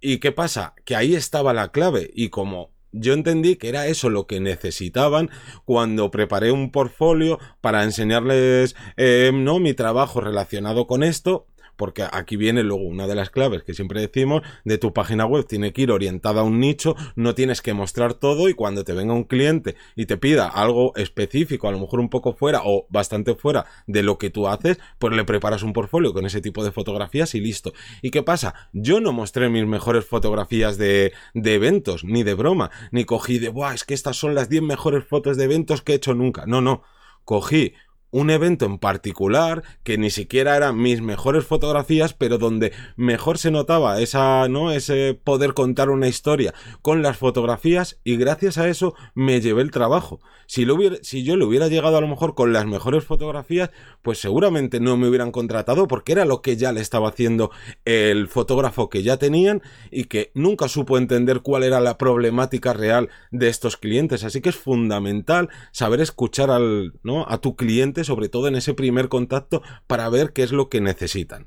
¿Y 0.00 0.18
qué 0.18 0.32
pasa? 0.32 0.74
Que 0.84 0.96
ahí 0.96 1.14
estaba 1.14 1.54
la 1.54 1.68
clave. 1.68 2.10
Y 2.14 2.28
como 2.28 2.72
yo 2.92 3.14
entendí 3.14 3.56
que 3.56 3.68
era 3.68 3.86
eso 3.86 4.10
lo 4.10 4.26
que 4.26 4.40
necesitaban 4.40 5.30
cuando 5.64 6.10
preparé 6.10 6.52
un 6.52 6.70
portfolio 6.70 7.40
para 7.60 7.82
enseñarles 7.82 8.76
eh, 8.96 9.32
no 9.34 9.58
mi 9.58 9.74
trabajo 9.74 10.20
relacionado 10.20 10.86
con 10.86 11.02
esto 11.02 11.46
porque 11.76 12.04
aquí 12.10 12.36
viene 12.36 12.62
luego 12.62 12.82
una 12.82 13.06
de 13.06 13.14
las 13.14 13.30
claves 13.30 13.62
que 13.62 13.74
siempre 13.74 14.00
decimos 14.00 14.42
de 14.64 14.78
tu 14.78 14.92
página 14.92 15.26
web 15.26 15.46
tiene 15.46 15.72
que 15.72 15.82
ir 15.82 15.90
orientada 15.90 16.40
a 16.40 16.44
un 16.44 16.60
nicho, 16.60 16.96
no 17.16 17.34
tienes 17.34 17.62
que 17.62 17.74
mostrar 17.74 18.14
todo 18.14 18.48
y 18.48 18.54
cuando 18.54 18.84
te 18.84 18.92
venga 18.92 19.14
un 19.14 19.24
cliente 19.24 19.76
y 19.96 20.06
te 20.06 20.16
pida 20.16 20.48
algo 20.48 20.94
específico, 20.96 21.68
a 21.68 21.72
lo 21.72 21.80
mejor 21.80 22.00
un 22.00 22.08
poco 22.08 22.34
fuera 22.34 22.62
o 22.64 22.86
bastante 22.90 23.34
fuera 23.34 23.66
de 23.86 24.02
lo 24.02 24.18
que 24.18 24.30
tú 24.30 24.48
haces, 24.48 24.78
pues 24.98 25.14
le 25.14 25.24
preparas 25.24 25.62
un 25.62 25.72
portfolio 25.72 26.12
con 26.12 26.26
ese 26.26 26.40
tipo 26.40 26.64
de 26.64 26.72
fotografías 26.72 27.34
y 27.34 27.40
listo. 27.40 27.72
¿Y 28.02 28.10
qué 28.10 28.22
pasa? 28.22 28.54
Yo 28.72 29.00
no 29.00 29.12
mostré 29.12 29.48
mis 29.48 29.66
mejores 29.66 30.04
fotografías 30.04 30.78
de, 30.78 31.12
de 31.34 31.54
eventos, 31.54 32.04
ni 32.04 32.22
de 32.22 32.34
broma, 32.34 32.70
ni 32.90 33.04
cogí 33.04 33.38
de, 33.38 33.48
Buah, 33.48 33.74
es 33.74 33.84
que 33.84 33.94
estas 33.94 34.16
son 34.16 34.34
las 34.34 34.48
10 34.48 34.62
mejores 34.62 35.04
fotos 35.04 35.36
de 35.36 35.44
eventos 35.44 35.82
que 35.82 35.92
he 35.92 35.96
hecho 35.96 36.14
nunca. 36.14 36.44
No, 36.46 36.60
no. 36.60 36.82
Cogí 37.24 37.72
un 38.14 38.30
evento 38.30 38.64
en 38.64 38.78
particular 38.78 39.64
que 39.82 39.98
ni 39.98 40.08
siquiera 40.08 40.56
eran 40.56 40.80
mis 40.80 41.02
mejores 41.02 41.44
fotografías, 41.44 42.14
pero 42.14 42.38
donde 42.38 42.72
mejor 42.94 43.38
se 43.38 43.50
notaba 43.50 44.00
esa, 44.00 44.46
¿no? 44.48 44.70
Ese 44.70 45.18
poder 45.24 45.52
contar 45.52 45.90
una 45.90 46.06
historia 46.06 46.54
con 46.80 47.02
las 47.02 47.16
fotografías 47.16 47.98
y 48.04 48.16
gracias 48.16 48.56
a 48.56 48.68
eso 48.68 48.94
me 49.16 49.40
llevé 49.40 49.62
el 49.62 49.72
trabajo. 49.72 50.20
Si, 50.46 50.64
lo 50.64 50.76
hubiera, 50.76 50.96
si 51.02 51.24
yo 51.24 51.36
le 51.36 51.44
hubiera 51.44 51.66
llegado 51.66 51.96
a 51.96 52.00
lo 52.00 52.06
mejor 52.06 52.36
con 52.36 52.52
las 52.52 52.66
mejores 52.66 53.02
fotografías, 53.02 53.70
pues 54.02 54.18
seguramente 54.18 54.78
no 54.78 54.96
me 54.96 55.08
hubieran 55.08 55.32
contratado 55.32 55.88
porque 55.88 56.12
era 56.12 56.24
lo 56.24 56.40
que 56.40 56.56
ya 56.56 56.70
le 56.70 56.82
estaba 56.82 57.08
haciendo 57.08 57.50
el 57.84 58.28
fotógrafo 58.28 58.90
que 58.90 59.02
ya 59.02 59.16
tenían 59.16 59.60
y 59.90 60.04
que 60.04 60.30
nunca 60.34 60.68
supo 60.68 60.98
entender 60.98 61.40
cuál 61.40 61.64
era 61.64 61.80
la 61.80 61.98
problemática 61.98 62.74
real 62.74 63.08
de 63.32 63.48
estos 63.48 63.76
clientes. 63.76 64.22
Así 64.22 64.40
que 64.40 64.50
es 64.50 64.56
fundamental 64.56 65.48
saber 65.72 66.00
escuchar 66.00 66.50
al, 66.50 66.92
¿no? 67.02 67.26
a 67.26 67.38
tu 67.38 67.56
cliente 67.56 68.03
sobre 68.04 68.28
todo 68.28 68.48
en 68.48 68.56
ese 68.56 68.74
primer 68.74 69.08
contacto, 69.08 69.62
para 69.86 70.08
ver 70.08 70.32
qué 70.32 70.42
es 70.42 70.52
lo 70.52 70.68
que 70.68 70.80
necesitan. 70.80 71.46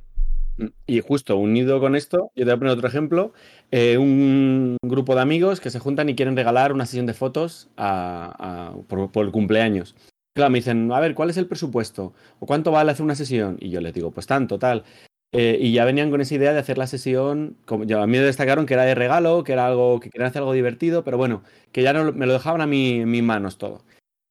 Y 0.88 1.02
justo 1.02 1.38
unido 1.38 1.80
con 1.80 1.96
esto, 1.96 2.32
yo 2.36 2.44
te 2.44 2.46
voy 2.46 2.54
a 2.54 2.58
poner 2.58 2.74
otro 2.74 2.88
ejemplo. 2.88 3.34
Eh, 3.72 3.98
un 3.98 4.78
grupo 4.82 5.16
de 5.16 5.22
amigos 5.22 5.60
que 5.60 5.70
se 5.70 5.80
juntan 5.80 6.10
y 6.10 6.16
quieren 6.16 6.36
regalar 6.36 6.74
una 6.74 6.86
sesión 6.86 7.06
de 7.06 7.14
fotos 7.14 7.70
por, 7.76 9.26
el 9.26 9.32
cumpleaños. 9.32 9.96
Claro, 10.36 10.52
me 10.52 10.60
dicen, 10.60 10.92
a 10.92 11.00
ver, 11.00 11.16
¿cuál 11.16 11.30
es 11.30 11.38
el 11.38 11.48
presupuesto? 11.48 12.14
¿O 12.40 12.46
cuánto 12.46 12.72
vale 12.72 12.92
hacer 12.92 13.04
una 13.04 13.16
sesión? 13.16 13.58
Y 13.60 13.70
yo 13.70 13.82
les 13.82 13.94
digo, 13.94 14.12
pues 14.12 14.28
tanto, 14.28 14.60
tal. 14.60 14.84
Eh, 15.34 15.58
y 15.60 15.74
ya 15.74 15.84
venían 15.84 16.10
con 16.10 16.22
esa 16.22 16.36
idea 16.36 16.54
de 16.54 16.60
hacer 16.60 16.78
la 16.78 16.88
sesión, 16.88 17.58
como, 17.66 17.84
a 17.84 18.08
mí 18.08 18.18
me 18.18 18.20
destacaron 18.20 18.66
que 18.66 18.76
era 18.76 18.84
de 18.84 18.96
regalo, 18.96 19.44
que 19.44 19.54
era 19.54 19.68
algo, 19.68 20.00
que 20.00 20.10
querían 20.10 20.30
hacer 20.30 20.40
algo 20.40 20.54
divertido, 20.54 21.04
pero 21.04 21.18
bueno, 21.18 21.44
que 21.72 21.84
ya 21.84 21.92
no, 21.92 22.14
me 22.14 22.26
lo 22.26 22.34
dejaban 22.34 22.62
a 22.62 22.68
mí 22.68 23.02
en 23.02 23.12
mis 23.12 23.24
manos 23.24 23.58
todo. 23.58 23.84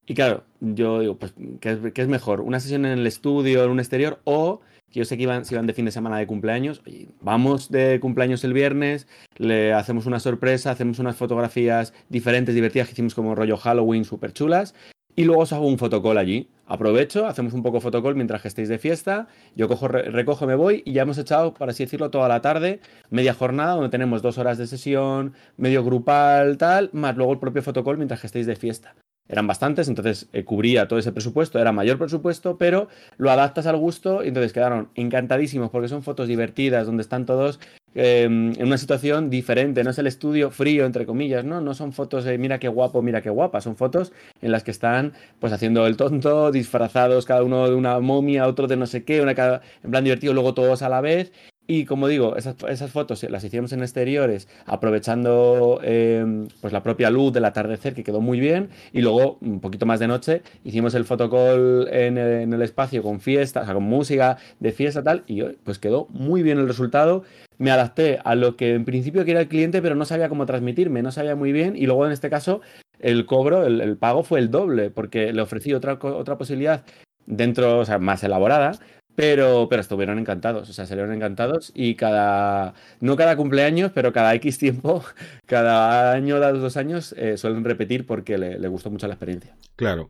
Y 0.08 0.14
claro, 0.14 0.44
yo 0.60 1.00
digo, 1.00 1.16
pues, 1.18 1.34
¿qué 1.60 1.92
es, 1.94 2.08
mejor? 2.08 2.40
¿Una 2.40 2.60
sesión 2.60 2.86
en 2.86 2.98
el 2.98 3.06
estudio, 3.08 3.64
en 3.64 3.70
un 3.70 3.80
exterior? 3.80 4.20
O, 4.22 4.60
que 4.90 5.00
yo 5.00 5.04
sé 5.04 5.16
que 5.16 5.24
iban, 5.24 5.44
si 5.44 5.54
iban 5.54 5.66
de 5.66 5.74
fin 5.74 5.84
de 5.84 5.90
semana 5.90 6.18
de 6.18 6.28
cumpleaños, 6.28 6.80
vamos 7.20 7.72
de 7.72 7.98
cumpleaños 7.98 8.44
el 8.44 8.52
viernes, 8.52 9.08
le 9.36 9.72
hacemos 9.72 10.06
una 10.06 10.20
sorpresa, 10.20 10.70
hacemos 10.70 11.00
unas 11.00 11.16
fotografías 11.16 11.92
diferentes, 12.08 12.54
divertidas, 12.54 12.86
que 12.86 12.92
hicimos 12.92 13.16
como 13.16 13.34
rollo 13.34 13.56
Halloween, 13.56 14.04
súper 14.04 14.32
chulas, 14.32 14.76
y 15.16 15.24
luego 15.24 15.42
os 15.42 15.52
hago 15.52 15.66
un 15.66 15.78
fotocall 15.78 16.18
allí. 16.18 16.50
Aprovecho, 16.66 17.26
hacemos 17.26 17.52
un 17.52 17.64
poco 17.64 17.80
fotocall 17.80 18.14
mientras 18.14 18.42
que 18.42 18.48
estéis 18.48 18.68
de 18.68 18.78
fiesta, 18.78 19.26
yo 19.56 19.66
cojo, 19.66 19.88
recojo, 19.88 20.46
me 20.46 20.54
voy 20.54 20.82
y 20.84 20.92
ya 20.92 21.02
hemos 21.02 21.18
echado, 21.18 21.52
por 21.52 21.68
así 21.68 21.84
decirlo, 21.84 22.10
toda 22.10 22.28
la 22.28 22.40
tarde, 22.42 22.80
media 23.10 23.34
jornada, 23.34 23.74
donde 23.74 23.88
tenemos 23.88 24.22
dos 24.22 24.38
horas 24.38 24.56
de 24.56 24.68
sesión, 24.68 25.34
medio 25.56 25.84
grupal, 25.84 26.58
tal, 26.58 26.90
más 26.92 27.16
luego 27.16 27.32
el 27.32 27.38
propio 27.40 27.62
fotocall 27.62 27.96
mientras 27.96 28.20
que 28.20 28.28
estéis 28.28 28.46
de 28.46 28.56
fiesta 28.56 28.94
eran 29.28 29.46
bastantes, 29.46 29.88
entonces 29.88 30.28
eh, 30.32 30.44
cubría 30.44 30.88
todo 30.88 30.98
ese 30.98 31.12
presupuesto, 31.12 31.58
era 31.58 31.72
mayor 31.72 31.98
presupuesto, 31.98 32.56
pero 32.58 32.88
lo 33.18 33.30
adaptas 33.30 33.66
al 33.66 33.76
gusto 33.76 34.24
y 34.24 34.28
entonces 34.28 34.52
quedaron 34.52 34.88
encantadísimos 34.94 35.70
porque 35.70 35.88
son 35.88 36.02
fotos 36.02 36.28
divertidas, 36.28 36.86
donde 36.86 37.02
están 37.02 37.26
todos 37.26 37.58
em, 37.94 38.52
en 38.56 38.66
una 38.66 38.78
situación 38.78 39.30
diferente, 39.30 39.82
no 39.82 39.90
es 39.90 39.98
el 39.98 40.06
estudio 40.06 40.50
frío, 40.50 40.86
entre 40.86 41.06
comillas, 41.06 41.44
¿no? 41.44 41.60
No 41.60 41.74
son 41.74 41.92
fotos 41.92 42.24
de 42.24 42.38
mira 42.38 42.58
qué 42.58 42.68
guapo, 42.68 43.02
mira 43.02 43.22
qué 43.22 43.30
guapa, 43.30 43.60
son 43.60 43.76
fotos 43.76 44.12
en 44.42 44.52
las 44.52 44.62
que 44.64 44.70
están 44.70 45.12
pues 45.40 45.52
haciendo 45.52 45.86
el 45.86 45.96
tonto, 45.96 46.52
disfrazados, 46.52 47.24
cada 47.24 47.42
uno 47.42 47.68
de 47.68 47.74
una 47.74 47.98
momia, 48.00 48.46
otro 48.46 48.66
de 48.66 48.76
no 48.76 48.86
sé 48.86 49.04
qué, 49.04 49.20
una 49.20 49.32
en 49.32 49.90
plan 49.90 50.04
divertido, 50.04 50.34
luego 50.34 50.54
todos 50.54 50.82
a 50.82 50.88
la 50.88 51.00
vez 51.00 51.32
y 51.66 51.84
como 51.84 52.06
digo, 52.06 52.36
esas, 52.36 52.56
esas, 52.68 52.90
fotos 52.92 53.22
las 53.24 53.42
hicimos 53.42 53.72
en 53.72 53.80
exteriores, 53.80 54.48
aprovechando 54.66 55.80
em, 55.82 56.46
pues 56.60 56.72
la 56.72 56.82
propia 56.82 57.10
luz 57.10 57.32
del 57.32 57.44
atardecer, 57.44 57.94
que 57.94 58.04
quedó 58.04 58.20
muy 58.20 58.38
bien. 58.38 58.68
Y 58.92 59.02
luego, 59.02 59.38
un 59.40 59.60
poquito 59.60 59.84
más 59.84 59.98
de 59.98 60.06
noche, 60.06 60.42
hicimos 60.64 60.94
el 60.94 61.04
fotocall 61.04 61.88
en, 61.90 62.18
en 62.18 62.52
el 62.52 62.62
espacio 62.62 63.02
con 63.02 63.20
fiesta, 63.20 63.62
o 63.62 63.64
sea, 63.64 63.74
con 63.74 63.82
música 63.84 64.38
de 64.60 64.72
fiesta 64.72 65.02
tal. 65.02 65.24
Y 65.26 65.42
pues 65.42 65.78
quedó 65.78 66.06
muy 66.10 66.42
bien 66.42 66.58
el 66.58 66.68
resultado. 66.68 67.24
Me 67.58 67.70
adapté 67.70 68.20
a 68.24 68.34
lo 68.36 68.56
que 68.56 68.74
en 68.74 68.84
principio 68.84 69.24
quería 69.24 69.40
el 69.40 69.48
cliente, 69.48 69.82
pero 69.82 69.96
no 69.96 70.04
sabía 70.04 70.28
cómo 70.28 70.46
transmitirme, 70.46 71.02
no 71.02 71.10
sabía 71.10 71.34
muy 71.34 71.52
bien. 71.52 71.74
Y 71.76 71.86
luego 71.86 72.06
en 72.06 72.12
este 72.12 72.30
caso, 72.30 72.60
el 73.00 73.26
cobro, 73.26 73.66
el, 73.66 73.80
el 73.80 73.96
pago 73.96 74.22
fue 74.22 74.38
el 74.38 74.50
doble, 74.50 74.90
porque 74.90 75.32
le 75.32 75.42
ofrecí 75.42 75.74
otra, 75.74 75.98
otra 76.00 76.38
posibilidad 76.38 76.84
dentro, 77.26 77.80
o 77.80 77.84
sea, 77.84 77.98
más 77.98 78.22
elaborada, 78.22 78.78
pero, 79.16 79.66
pero 79.68 79.80
estuvieron 79.80 80.18
encantados, 80.18 80.68
o 80.68 80.72
sea, 80.72 80.86
salieron 80.86 81.12
encantados 81.12 81.72
y 81.74 81.94
cada, 81.94 82.74
no 83.00 83.16
cada 83.16 83.34
cumpleaños, 83.36 83.90
pero 83.94 84.12
cada 84.12 84.34
X 84.34 84.58
tiempo, 84.58 85.02
cada 85.46 86.12
año, 86.12 86.38
cada 86.38 86.52
dos 86.52 86.76
años, 86.76 87.14
eh, 87.16 87.38
suelen 87.38 87.64
repetir 87.64 88.06
porque 88.06 88.36
le, 88.38 88.68
gustó 88.68 88.90
mucho 88.90 89.08
la 89.08 89.14
experiencia. 89.14 89.56
Claro. 89.74 90.08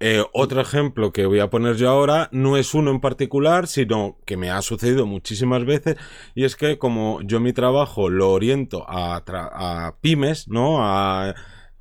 Eh, 0.00 0.22
otro 0.32 0.60
ejemplo 0.60 1.12
que 1.12 1.24
voy 1.24 1.40
a 1.40 1.48
poner 1.48 1.76
yo 1.76 1.88
ahora 1.88 2.28
no 2.32 2.58
es 2.58 2.74
uno 2.74 2.90
en 2.90 3.00
particular, 3.00 3.66
sino 3.66 4.18
que 4.26 4.36
me 4.36 4.50
ha 4.50 4.60
sucedido 4.60 5.06
muchísimas 5.06 5.64
veces 5.64 5.96
y 6.34 6.44
es 6.44 6.56
que 6.56 6.76
como 6.78 7.22
yo 7.22 7.40
mi 7.40 7.52
trabajo 7.52 8.10
lo 8.10 8.30
oriento 8.32 8.84
a, 8.88 9.22
a 9.26 9.96
pymes, 10.02 10.48
¿no? 10.48 10.84
A 10.84 11.34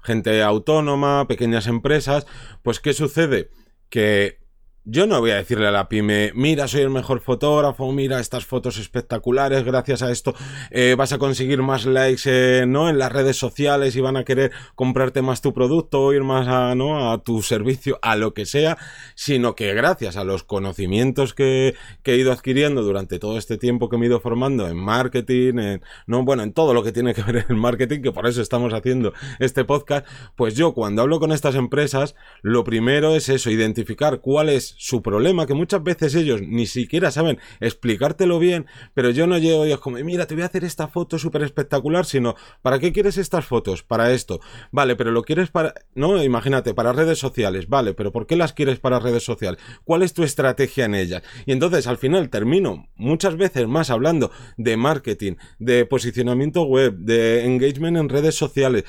gente 0.03 0.41
autónoma, 0.43 1.27
pequeñas 1.27 1.67
empresas, 1.67 2.25
pues 2.62 2.79
¿qué 2.79 2.93
sucede? 2.93 3.50
Que 3.89 4.42
yo 4.86 5.08
no 5.08 5.22
voy 5.22 5.32
a 5.32 5.36
decirle 5.36 5.68
a 5.68 5.72
la 5.72 5.88
pyme, 5.88 6.32
mira, 6.36 6.68
soy 6.68 6.82
el 6.82 6.90
mejor 6.90 7.22
fotógrafo, 7.22 7.90
mira 7.94 8.20
estas 8.20 8.46
fotos 8.46 8.78
espectaculares, 8.78 9.63
gracias 9.63 10.02
a 10.02 10.12
esto 10.12 10.36
eh, 10.72 10.96
vas 10.98 11.13
a 11.13 11.18
conseguir 11.18 11.62
más 11.62 11.86
likes 11.86 12.24
eh, 12.25 12.66
¿no? 12.68 12.90
en 12.90 12.98
las 12.98 13.12
redes 13.12 13.38
sociales 13.38 13.96
y 13.96 14.02
van 14.02 14.18
a 14.18 14.25
querer 14.25 14.52
comprarte 14.75 15.22
más 15.22 15.42
tu 15.42 15.54
producto 15.54 16.02
o 16.02 16.13
ir 16.13 16.24
más 16.24 16.50
a, 16.50 16.75
¿no? 16.75 17.12
a 17.12 17.24
tu 17.24 17.42
servicio, 17.42 17.98
a 18.02 18.18
lo 18.18 18.34
que 18.34 18.46
sea, 18.46 18.78
sino 19.16 19.56
que 19.56 19.74
gracias 19.74 20.18
a 20.18 20.25
los 20.25 20.44
conocimientos 20.44 21.34
que, 21.34 21.75
que 22.04 22.13
he 22.13 22.18
ido 22.18 22.34
adquiriendo 22.34 22.82
durante 22.82 23.20
todo 23.20 23.38
este 23.38 23.58
tiempo 23.58 23.88
que 23.88 23.98
me 23.98 24.06
he 24.06 24.10
ido 24.10 24.20
formando 24.20 24.68
en 24.68 24.75
marketing, 24.75 25.60
en, 25.60 25.82
no, 26.08 26.24
bueno, 26.25 26.44
en 26.44 26.52
todo 26.52 26.74
lo 26.74 26.84
que 26.84 26.92
tiene 26.92 27.13
que 27.13 27.24
ver 27.24 27.46
en 27.48 27.58
marketing, 27.58 28.02
que 28.02 28.12
por 28.12 28.28
eso 28.28 28.42
estamos 28.42 28.74
haciendo 28.74 29.13
este 29.40 29.63
podcast, 29.63 30.06
pues 30.36 30.56
yo 30.56 30.74
cuando 30.74 31.04
hablo 31.04 31.22
con 31.22 31.32
estas 31.32 31.56
empresas, 31.56 32.16
lo 32.42 32.66
primero 32.66 33.16
es 33.16 33.30
eso, 33.30 33.50
identificar 33.50 34.20
cuál 34.20 34.50
es 34.50 34.73
su 34.77 35.01
problema, 35.01 35.46
que 35.46 35.53
muchas 35.53 35.84
veces 35.84 36.15
ellos 36.15 36.42
ni 36.42 36.65
siquiera 36.65 37.12
saben 37.12 37.39
explicártelo 37.60 38.39
bien, 38.39 38.65
pero 38.94 39.10
yo 39.10 39.27
no 39.27 39.38
llego 39.38 39.65
y 39.65 39.72
es 39.72 39.80
como, 39.80 39.98
mira, 39.98 40.25
te 40.25 40.36
voy 40.36 40.44
a 40.44 40.48
hacer 40.48 40.63
esta 40.63 40.88
foto 40.88 41.18
súper 41.18 41.44
espectacular, 41.44 42.06
sino, 42.06 42.36
¿para 42.62 42.80
qué 42.80 42.92
quieres 42.92 43.18
estas 43.18 43.46
fotos? 43.46 43.84
Para 43.84 44.12
esto. 44.12 44.39
Vale, 44.72 44.96
pero 44.96 45.12
lo 45.12 45.24
quieres 45.24 45.50
para, 45.50 45.74
no, 45.96 46.22
imagínate, 46.22 46.74
para 46.74 46.94
redes 46.94 47.20
sociales, 47.20 47.68
vale, 47.68 47.94
pero 47.94 48.12
¿por 48.12 48.27
qué 48.27 48.36
las 48.36 48.53
quieres 48.53 48.80
para 48.80 49.00
redes 49.00 49.24
sociales? 49.24 49.60
¿Cuál 49.84 50.03
es 50.03 50.13
tu 50.13 50.24
estrategia 50.24 50.86
en 50.86 50.96
ellas? 50.96 51.24
Y 51.46 51.51
entonces 51.51 51.88
al 51.88 51.98
final 51.98 52.30
termino 52.30 52.88
muchas 52.96 53.38
veces 53.38 53.68
más 53.68 53.89
hablando 53.89 54.32
de 54.58 54.77
marketing, 54.77 55.34
de 55.60 55.86
posicionamiento 55.86 56.63
web, 56.63 56.96
de 56.98 57.46
engagement 57.46 57.98
en 57.98 58.10
redes 58.10 58.36
sociales, 58.36 58.86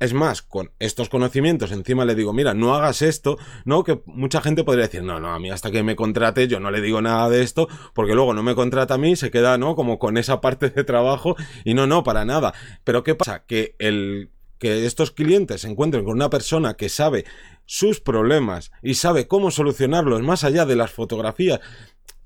es 0.00 0.12
más, 0.12 0.42
con 0.42 0.70
estos 0.78 1.08
conocimientos 1.08 1.72
encima 1.72 2.04
le 2.04 2.14
digo, 2.14 2.32
mira, 2.32 2.54
no 2.54 2.74
hagas 2.74 3.02
esto, 3.02 3.38
¿no? 3.64 3.84
Que 3.84 4.00
mucha 4.06 4.40
gente 4.40 4.64
podría 4.64 4.86
decir, 4.86 5.02
no, 5.02 5.20
no, 5.20 5.32
a 5.32 5.38
mí 5.38 5.50
hasta 5.50 5.70
que 5.70 5.82
me 5.82 5.96
contrate 5.96 6.48
yo 6.48 6.60
no 6.60 6.70
le 6.70 6.80
digo 6.80 7.00
nada 7.00 7.28
de 7.28 7.42
esto, 7.42 7.68
porque 7.94 8.14
luego 8.14 8.34
no 8.34 8.42
me 8.42 8.54
contrata 8.54 8.94
a 8.94 8.98
mí, 8.98 9.16
se 9.16 9.30
queda, 9.30 9.56
¿no? 9.58 9.76
Como 9.76 9.98
con 9.98 10.18
esa 10.18 10.40
parte 10.40 10.70
de 10.70 10.84
trabajo 10.84 11.36
y 11.64 11.74
no, 11.74 11.86
no, 11.86 12.02
para 12.02 12.24
nada. 12.24 12.54
Pero 12.82 13.02
¿qué 13.02 13.14
pasa? 13.14 13.44
Que 13.46 13.76
el 13.78 14.30
que 14.58 14.86
estos 14.86 15.10
clientes 15.10 15.62
se 15.62 15.68
encuentren 15.68 16.04
con 16.04 16.14
una 16.14 16.30
persona 16.30 16.74
que 16.74 16.88
sabe 16.88 17.24
sus 17.66 18.00
problemas 18.00 18.70
y 18.82 18.94
sabe 18.94 19.26
cómo 19.26 19.50
solucionarlos 19.50 20.22
más 20.22 20.44
allá 20.44 20.64
de 20.64 20.76
las 20.76 20.90
fotografías, 20.90 21.60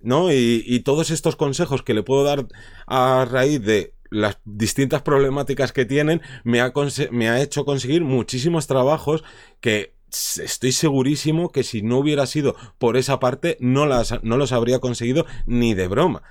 ¿no? 0.01 0.33
Y, 0.33 0.63
y 0.67 0.81
todos 0.81 1.11
estos 1.11 1.37
consejos 1.37 1.83
que 1.83 1.95
le 1.95 2.03
puedo 2.03 2.25
dar 2.25 2.47
a 2.87 3.27
raíz 3.29 3.63
de 3.63 3.95
las 4.11 4.39
distintas 4.45 5.03
problemáticas 5.03 5.73
que 5.73 5.85
tienen 5.85 6.23
me 6.45 6.61
ha, 6.61 6.73
me 7.11 7.29
ha 7.29 7.41
hecho 7.41 7.65
conseguir 7.65 8.03
muchísimos 8.05 8.67
trabajos 8.67 9.25
que 9.61 9.95
estoy 10.11 10.73
segurísimo 10.73 11.51
que 11.53 11.63
si 11.63 11.83
no 11.83 11.99
hubiera 11.99 12.27
sido 12.27 12.57
por 12.79 12.97
esa 12.97 13.21
parte 13.21 13.57
no, 13.61 13.87
las, 13.87 14.23
no 14.23 14.37
los 14.37 14.53
habría 14.53 14.79
conseguido 14.79 15.27
ni 15.47 15.75
de 15.75 15.89
broma. 15.89 16.23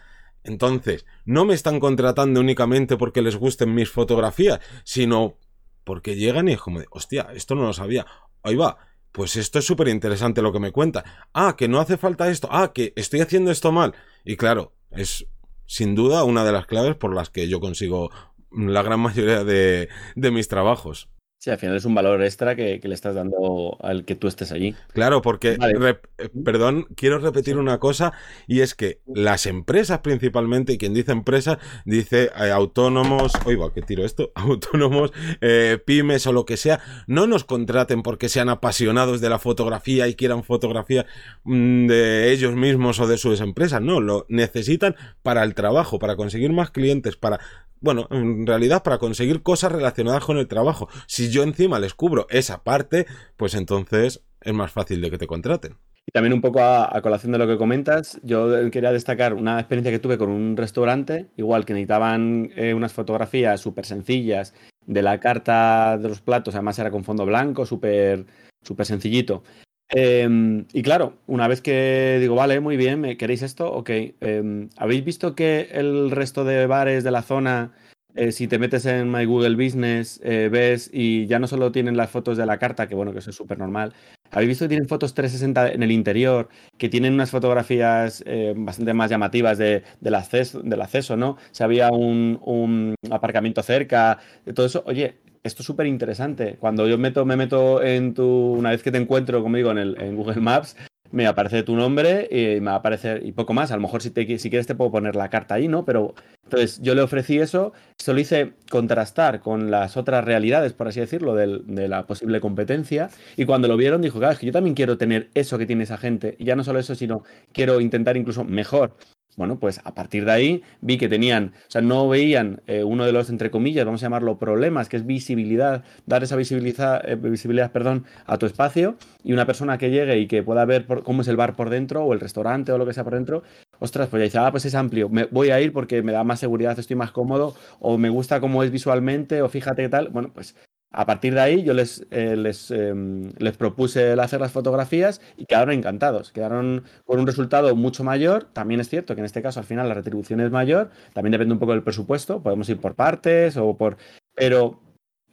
Entonces, 0.44 1.06
no 1.26 1.46
me 1.46 1.54
están 1.54 1.80
contratando 1.80 2.40
únicamente 2.40 2.96
porque 2.98 3.22
les 3.22 3.36
gusten 3.36 3.76
mis 3.76 3.90
fotografías, 3.90 4.60
sino 4.84 5.38
porque 5.84 6.16
llegan 6.16 6.48
y 6.48 6.54
es 6.54 6.60
como 6.60 6.80
de, 6.80 6.88
hostia, 6.90 7.28
esto 7.34 7.56
no 7.56 7.64
lo 7.64 7.74
sabía. 7.74 8.06
Ahí 8.44 8.56
va, 8.56 8.78
pues 9.12 9.36
esto 9.36 9.60
es 9.60 9.66
súper 9.66 9.90
interesante 9.90 10.42
lo 10.42 10.54
que 10.54 10.60
me 10.60 10.72
cuenta. 10.72 11.28
Ah, 11.34 11.56
que 11.58 11.68
no 11.68 11.80
hace 11.80 11.98
falta 11.98 12.30
esto. 12.30 12.48
Ah, 12.52 12.72
que 12.74 12.94
estoy 12.96 13.22
haciendo 13.22 13.52
esto 13.52 13.72
mal. 13.72 13.94
Y 14.24 14.38
claro, 14.38 14.74
es 14.92 15.28
sin 15.68 15.94
duda 15.94 16.24
una 16.24 16.44
de 16.44 16.52
las 16.52 16.66
claves 16.66 16.96
por 16.96 17.14
las 17.14 17.30
que 17.30 17.48
yo 17.48 17.60
consigo 17.60 18.10
la 18.52 18.82
gran 18.82 19.00
mayoría 19.00 19.44
de, 19.44 19.90
mis 20.16 20.48
trabajos. 20.48 21.10
Sí, 21.40 21.52
al 21.52 21.60
final 21.60 21.76
es 21.76 21.86
un 21.86 21.94
valor 21.94 22.24
extra 22.24 22.56
que, 22.56 22.82
le 22.82 22.96
estás 22.96 23.14
dando 23.14 23.78
al 23.82 24.06
que 24.06 24.16
tú 24.16 24.28
estés 24.28 24.52
allí. 24.52 24.74
Claro, 24.94 25.22
porque, 25.22 25.52
eh, 25.52 26.28
perdón, 26.44 26.88
quiero 26.96 27.20
repetir 27.20 27.60
una 27.60 27.78
cosa, 27.78 28.12
y 28.48 28.62
es 28.62 28.74
que 28.74 29.02
las 29.06 29.46
empresas 29.46 30.00
principalmente, 30.00 30.74
y 30.74 30.80
quien 30.80 30.96
dice 30.96 31.12
empresa, 31.12 31.60
dice 31.86 32.32
eh, 32.36 32.50
autónomos, 32.50 33.34
oiga, 33.46 33.72
que 33.72 33.84
tiro 33.84 34.04
esto, 34.04 34.32
autónomos, 34.36 35.14
eh, 35.42 35.78
pymes 35.86 36.26
o 36.26 36.34
lo 36.34 36.44
que 36.46 36.58
sea, 36.58 36.80
no 37.06 37.28
nos 37.28 37.44
contraten 37.44 38.02
porque 38.02 38.30
sean 38.30 38.50
apasionados 38.50 39.22
de 39.22 39.30
la 39.30 39.38
fotografía 39.38 40.08
y 40.08 40.16
quieran 40.16 40.44
fotografía 40.44 41.06
mm, 41.44 41.86
de 41.86 42.32
ellos 42.32 42.56
mismos 42.56 43.00
o 43.00 43.06
de 43.06 43.20
sus 43.20 43.42
empresas, 43.42 43.80
no, 43.80 44.02
lo 44.02 44.26
necesitan 44.28 44.96
para 45.22 45.44
el 45.44 45.54
trabajo, 45.54 46.00
para 46.00 46.16
conseguir 46.16 46.52
más 46.52 46.72
clientes, 46.72 47.16
para 47.16 47.40
bueno, 47.82 48.08
en 48.12 48.46
realidad 48.46 48.84
para 48.84 48.98
conseguir 48.98 49.44
cosas 49.44 49.72
relacionadas 49.72 50.26
con 50.26 50.38
el 50.38 50.48
trabajo. 50.48 50.90
Si 51.08 51.30
yo 51.30 51.44
encima 51.44 51.80
les 51.80 51.94
cubro 51.94 52.28
esa 52.30 52.64
parte, 52.64 53.06
pues 53.36 53.54
entonces 53.56 54.24
es 54.42 54.54
más 54.54 54.72
fácil 54.72 55.02
de 55.02 55.12
que 55.12 55.18
te 55.18 55.28
contraten. 55.28 55.78
Y 56.06 56.12
también 56.14 56.34
un 56.34 56.42
poco 56.42 56.62
a, 56.62 57.02
colación 57.02 57.34
de 57.34 57.38
lo 57.38 57.48
que 57.48 57.58
comentas, 57.58 58.18
yo 58.24 58.72
quería 58.72 58.94
destacar 58.94 59.34
una 59.34 59.60
experiencia 59.60 59.92
que 59.92 60.00
tuve 60.00 60.18
con 60.18 60.30
un 60.30 60.56
restaurante, 60.56 61.28
igual 61.36 61.66
que 61.66 61.74
necesitaban 61.74 62.50
eh, 62.56 62.74
unas 62.74 62.94
fotografías 62.94 63.60
súper 63.60 63.86
sencillas 63.86 64.54
de 64.86 65.02
la 65.02 65.20
carta 65.20 65.98
de 65.98 66.08
los 66.08 66.22
platos, 66.22 66.56
además 66.56 66.80
era 66.80 66.92
con 66.92 67.04
fondo 67.04 67.26
blanco, 67.26 67.66
súper 67.66 68.26
súper 68.64 68.86
sencillito. 68.86 69.44
Em, 69.90 70.66
y 70.74 70.82
claro, 70.82 71.18
una 71.28 71.48
vez 71.48 71.62
que 71.62 72.18
digo, 72.20 72.36
vale, 72.36 72.60
muy 72.60 72.76
bien, 72.76 73.00
¿me 73.00 73.16
queréis 73.18 73.42
esto? 73.42 73.72
Ok. 73.72 73.90
Em, 74.20 74.70
¿Habéis 74.76 75.06
visto 75.06 75.36
que 75.36 75.70
el 75.72 76.12
resto 76.12 76.44
de 76.44 76.68
bares 76.68 77.04
de 77.06 77.12
la 77.12 77.22
zona, 77.22 77.72
eh, 78.16 78.32
si 78.34 78.48
te 78.48 78.60
metes 78.60 78.86
en 78.86 79.10
My 79.10 79.24
Google 79.26 79.56
Business, 79.56 80.20
eh, 80.24 80.50
ves 80.52 80.90
y 80.92 81.26
ya 81.28 81.40
no 81.40 81.48
solo 81.48 81.72
tienen 81.72 81.96
las 81.96 82.10
fotos 82.10 82.38
de 82.38 82.46
la 82.46 82.58
carta, 82.60 82.88
que 82.88 82.96
bueno, 82.96 83.14
que 83.14 83.20
eso 83.20 83.30
es 83.30 83.36
súper 83.36 83.60
normal. 83.60 83.94
¿Habéis 84.32 84.50
visto 84.50 84.66
que 84.66 84.70
tienen 84.70 84.90
fotos 84.90 85.14
360 85.14 85.72
en 85.72 85.84
el 85.84 85.92
interior, 85.92 86.50
que 86.78 86.90
tienen 86.90 87.14
unas 87.14 87.32
fotografías 87.32 88.24
eh, 88.26 88.54
bastante 88.58 88.94
más 88.94 89.10
llamativas 89.10 89.58
de, 89.58 89.84
del, 90.02 90.16
acceso, 90.16 91.16
¿no? 91.16 91.38
Si 91.52 91.64
había 91.64 91.90
un 91.92 92.96
aparcamiento 93.10 93.64
cerca, 93.64 94.20
de 94.46 94.52
todo 94.54 94.66
eso. 94.66 94.84
Oye, 94.86 95.16
esto 95.48 95.64
es 95.64 95.66
súper 95.66 95.88
interesante. 95.88 96.58
Cuando 96.60 96.88
yo 96.88 96.98
meto, 96.98 97.26
me 97.26 97.36
meto 97.36 97.82
en 97.82 98.14
tu, 98.14 98.54
una 98.54 98.72
vez 98.72 98.84
que 98.84 98.92
te 98.92 98.98
encuentro, 98.98 99.42
como 99.42 99.58
digo, 99.58 99.72
en, 99.72 99.78
el, 99.80 100.16
Google 100.16 100.42
Maps, 100.42 100.76
me 101.12 101.26
aparece 101.26 101.64
tu 101.64 101.76
nombre 101.76 102.28
y 102.30 102.60
me 102.60 102.72
aparece 102.72 103.22
y 103.24 103.32
poco 103.32 103.54
más. 103.54 103.72
A 103.72 103.76
lo 103.76 103.82
mejor 103.82 104.02
si, 104.02 104.12
te, 104.12 104.38
si 104.38 104.50
quieres 104.50 104.68
te 104.68 104.76
puedo 104.76 104.92
poner 104.92 105.16
la 105.16 105.30
carta 105.30 105.56
ahí, 105.56 105.68
¿no? 105.68 105.86
Pero 105.86 106.14
entonces 106.44 106.82
yo 106.82 106.96
le 106.96 107.02
ofrecí 107.02 107.40
eso, 107.40 107.74
se 107.98 108.14
lo 108.14 108.20
hice 108.20 108.54
contrastar 108.70 109.40
con 109.40 109.72
las 109.72 109.98
otras 109.98 110.24
realidades, 110.24 110.74
por 110.74 110.88
así 110.88 111.00
decirlo, 111.00 111.36
de 111.36 111.88
la 111.88 112.06
posible 112.06 112.40
competencia. 112.42 113.10
Y 113.36 113.46
cuando 113.46 113.68
lo 113.68 113.78
vieron, 113.78 114.02
dijo, 114.02 114.20
claro, 114.20 114.34
es 114.34 114.40
que 114.40 114.46
yo 114.46 114.52
también 114.52 114.76
quiero 114.76 114.98
tener 114.98 115.30
eso 115.34 115.58
que 115.58 115.66
tiene 115.66 115.84
esa 115.84 115.98
gente. 115.98 116.36
Y 116.40 116.46
ya 116.46 116.56
no 116.56 116.64
solo 116.64 116.80
eso, 116.80 116.96
sino 116.96 117.24
quiero 117.54 117.80
intentar 117.80 118.18
incluso 118.18 118.44
mejor 118.44 118.96
bueno, 119.38 119.60
pues 119.60 119.80
a 119.84 119.94
partir 119.94 120.26
de 120.26 120.32
ahí 120.32 120.64
vi 120.82 120.98
que 120.98 121.08
tenían, 121.08 121.54
o 121.56 121.72
sea, 121.72 121.82
no 121.82 122.10
veían 122.10 122.62
eh, 122.68 122.84
uno 122.84 123.06
de 123.06 123.12
los, 123.12 123.30
entre 123.30 123.52
comillas, 123.52 123.86
vamos 123.86 124.02
a 124.02 124.08
llamarlo 124.08 124.38
problemas, 124.38 124.90
que 124.90 124.98
es 124.98 125.06
visibilidad, 125.06 125.84
dar 126.08 126.24
esa 126.24 126.36
visibilidad, 126.36 127.08
eh, 127.08 127.16
visibilidad 127.16 127.72
perdón, 127.72 128.06
a 128.26 128.38
tu 128.38 128.48
espacio 128.48 128.98
y 129.24 129.34
una 129.34 129.46
persona 129.46 129.78
que 129.78 129.92
llegue 129.92 130.18
y 130.18 130.28
que 130.28 130.42
pueda 130.42 130.66
ver 130.66 130.86
cómo 131.04 131.22
es 131.22 131.28
el 131.28 131.38
bar 131.38 131.56
por 131.56 131.70
dentro 131.70 132.04
o 132.04 132.14
el 132.14 132.20
restaurante 132.20 132.72
o 132.72 132.78
lo 132.80 132.86
que 132.88 132.94
sea 132.94 133.04
por 133.04 133.14
dentro, 133.14 133.44
ostras, 133.80 134.10
pues 134.10 134.22
ya 134.22 134.24
dice, 134.26 134.38
ah, 134.40 134.52
pues 134.52 134.66
es 134.66 134.74
amplio, 134.74 135.08
me, 135.08 135.26
voy 135.26 135.52
a 135.52 135.62
ir 135.62 135.72
porque 135.72 136.02
me 136.02 136.12
da 136.12 136.24
más 136.24 136.40
seguridad, 136.40 136.78
estoy 136.80 136.96
más 136.96 137.12
cómodo 137.12 137.56
o 137.80 137.98
me 138.00 138.10
gusta 138.10 138.40
cómo 138.40 138.64
es 138.64 138.72
visualmente 138.72 139.44
o 139.44 139.50
fíjate 139.50 139.84
qué 139.84 139.90
tal, 139.90 140.10
bueno, 140.10 140.32
pues 140.34 140.56
a 140.92 141.06
partir 141.06 141.34
de 141.34 141.42
ahí 141.42 141.64
yo 141.64 141.74
les, 141.74 142.06
eh, 142.12 142.36
les, 142.36 142.72
em, 142.72 143.32
les, 143.38 143.58
propuse 143.58 144.14
hacer 144.14 144.40
las 144.40 144.52
fotografías 144.52 145.22
y 145.38 145.46
quedaron 145.46 145.74
encantados, 145.74 146.32
quedaron 146.32 146.84
con 147.06 147.20
un 147.20 147.28
resultado 147.28 147.76
mucho 147.76 148.04
mayor. 148.04 148.46
También 148.54 148.80
es 148.80 148.90
cierto 148.90 149.14
que 149.14 149.22
en 149.22 149.26
este 149.26 149.42
caso 149.42 149.60
al 149.60 149.66
final 149.66 149.88
la 149.90 149.96
retribución 149.96 150.40
es 150.42 150.52
mayor, 150.52 150.90
también 151.14 151.34
depende 151.34 151.54
un 151.54 151.60
poco 151.60 151.74
del 151.74 151.84
presupuesto, 151.84 152.42
podemos 152.42 152.70
ir 152.70 152.80
por 152.80 152.96
partes 152.96 153.58
o 153.58 153.76
por... 153.78 153.98
Pero 154.34 154.80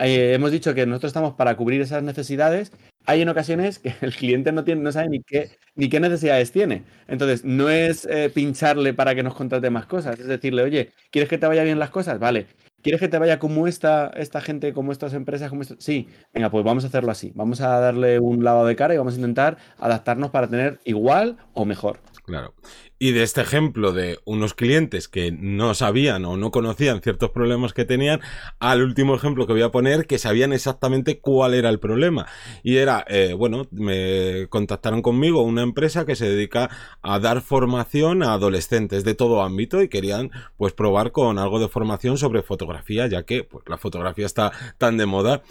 eh, 0.00 0.32
hemos 0.34 0.50
dicho 0.50 0.74
que 0.74 0.86
nosotros 0.86 1.10
estamos 1.10 1.34
para 1.34 1.56
cubrir 1.56 1.80
esas 1.80 2.02
necesidades. 2.02 2.72
Hay 3.06 3.22
en 3.22 3.28
ocasiones 3.28 3.78
que 3.78 3.94
el 4.00 4.14
cliente 4.14 4.52
no, 4.52 4.64
tiene, 4.64 4.82
no 4.82 4.92
sabe 4.92 5.08
ni 5.08 5.22
qué, 5.22 5.50
ni 5.76 5.88
qué 5.88 6.00
necesidades 6.00 6.52
tiene. 6.52 6.84
Entonces, 7.06 7.44
no 7.44 7.68
es 7.68 8.06
eh, 8.06 8.30
pincharle 8.34 8.94
para 8.94 9.14
que 9.14 9.22
nos 9.22 9.34
contrate 9.34 9.70
más 9.70 9.86
cosas, 9.86 10.18
es 10.18 10.26
decirle, 10.26 10.62
oye, 10.62 10.92
¿quieres 11.10 11.28
que 11.28 11.38
te 11.38 11.46
vaya 11.46 11.62
bien 11.64 11.78
las 11.78 11.90
cosas? 11.90 12.18
Vale, 12.18 12.46
¿Quieres 12.84 13.00
que 13.00 13.08
te 13.08 13.18
vaya 13.18 13.38
como 13.38 13.66
esta, 13.66 14.08
esta 14.08 14.42
gente, 14.42 14.74
como 14.74 14.92
estas 14.92 15.14
empresas? 15.14 15.48
Como 15.48 15.64
Sí, 15.64 16.06
venga, 16.34 16.50
pues 16.50 16.62
vamos 16.66 16.84
a 16.84 16.88
hacerlo 16.88 17.10
así. 17.10 17.32
Vamos 17.34 17.62
a 17.62 17.80
darle 17.80 18.18
un 18.20 18.44
lado 18.44 18.66
de 18.66 18.76
cara 18.76 18.92
y 18.92 18.98
vamos 18.98 19.14
a 19.14 19.16
intentar 19.16 19.56
adaptarnos 19.78 20.30
para 20.30 20.48
tener 20.48 20.80
igual 20.84 21.38
o 21.54 21.64
mejor. 21.64 22.00
Claro. 22.24 22.54
Y 22.98 23.12
de 23.12 23.22
este 23.22 23.42
ejemplo 23.42 23.92
de 23.92 24.18
unos 24.24 24.54
clientes 24.54 25.08
que 25.08 25.30
no 25.30 25.74
sabían 25.74 26.24
o 26.24 26.38
no 26.38 26.50
conocían 26.50 27.02
ciertos 27.02 27.30
problemas 27.32 27.74
que 27.74 27.84
tenían, 27.84 28.22
al 28.60 28.82
último 28.82 29.14
ejemplo 29.14 29.46
que 29.46 29.52
voy 29.52 29.60
a 29.60 29.70
poner, 29.70 30.06
que 30.06 30.16
sabían 30.16 30.54
exactamente 30.54 31.20
cuál 31.20 31.52
era 31.52 31.68
el 31.68 31.78
problema. 31.80 32.26
Y 32.62 32.76
era, 32.76 33.04
eh, 33.08 33.34
bueno, 33.34 33.66
me 33.72 34.46
contactaron 34.48 35.02
conmigo 35.02 35.42
una 35.42 35.60
empresa 35.60 36.06
que 36.06 36.16
se 36.16 36.30
dedica 36.30 36.70
a 37.02 37.18
dar 37.18 37.42
formación 37.42 38.22
a 38.22 38.32
adolescentes 38.32 39.04
de 39.04 39.14
todo 39.14 39.42
ámbito 39.42 39.82
y 39.82 39.88
querían 39.88 40.30
pues 40.56 40.72
probar 40.72 41.12
con 41.12 41.38
algo 41.38 41.60
de 41.60 41.68
formación 41.68 42.16
sobre 42.16 42.42
fotografía, 42.42 43.06
ya 43.06 43.24
que 43.24 43.44
pues, 43.44 43.64
la 43.68 43.76
fotografía 43.76 44.24
está 44.24 44.50
tan 44.78 44.96
de 44.96 45.04
moda. 45.04 45.42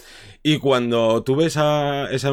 Y 0.41 0.57
cuando 0.57 1.21
tuve 1.23 1.45
esa, 1.45 2.09
esa, 2.09 2.31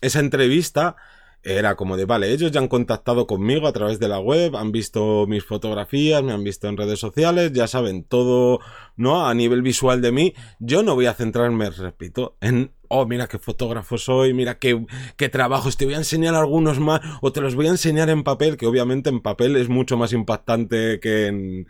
esa 0.00 0.20
entrevista, 0.20 0.96
era 1.44 1.76
como 1.76 1.96
de, 1.96 2.04
vale, 2.04 2.32
ellos 2.32 2.50
ya 2.50 2.60
han 2.60 2.68
contactado 2.68 3.26
conmigo 3.26 3.66
a 3.66 3.72
través 3.72 3.98
de 3.98 4.08
la 4.08 4.18
web, 4.18 4.56
han 4.56 4.72
visto 4.72 5.26
mis 5.26 5.44
fotografías, 5.44 6.22
me 6.22 6.32
han 6.32 6.42
visto 6.42 6.68
en 6.68 6.76
redes 6.76 6.98
sociales, 6.98 7.52
ya 7.52 7.66
saben 7.66 8.04
todo, 8.04 8.60
¿no? 8.96 9.26
A 9.26 9.34
nivel 9.34 9.62
visual 9.62 10.00
de 10.00 10.12
mí, 10.12 10.34
yo 10.58 10.82
no 10.82 10.94
voy 10.94 11.06
a 11.06 11.14
centrarme, 11.14 11.70
repito, 11.70 12.36
en, 12.40 12.72
oh, 12.88 13.06
mira 13.06 13.26
qué 13.26 13.38
fotógrafo 13.38 13.98
soy, 13.98 14.34
mira 14.34 14.58
qué, 14.58 14.84
qué 15.16 15.28
trabajos, 15.28 15.76
te 15.76 15.84
voy 15.84 15.94
a 15.94 15.98
enseñar 15.98 16.34
algunos 16.34 16.78
más, 16.80 17.00
o 17.20 17.32
te 17.32 17.40
los 17.40 17.54
voy 17.54 17.66
a 17.66 17.70
enseñar 17.70 18.10
en 18.10 18.22
papel, 18.22 18.56
que 18.56 18.66
obviamente 18.66 19.10
en 19.10 19.20
papel 19.20 19.56
es 19.56 19.68
mucho 19.68 19.96
más 19.96 20.12
impactante 20.12 21.00
que 21.00 21.26
en, 21.26 21.66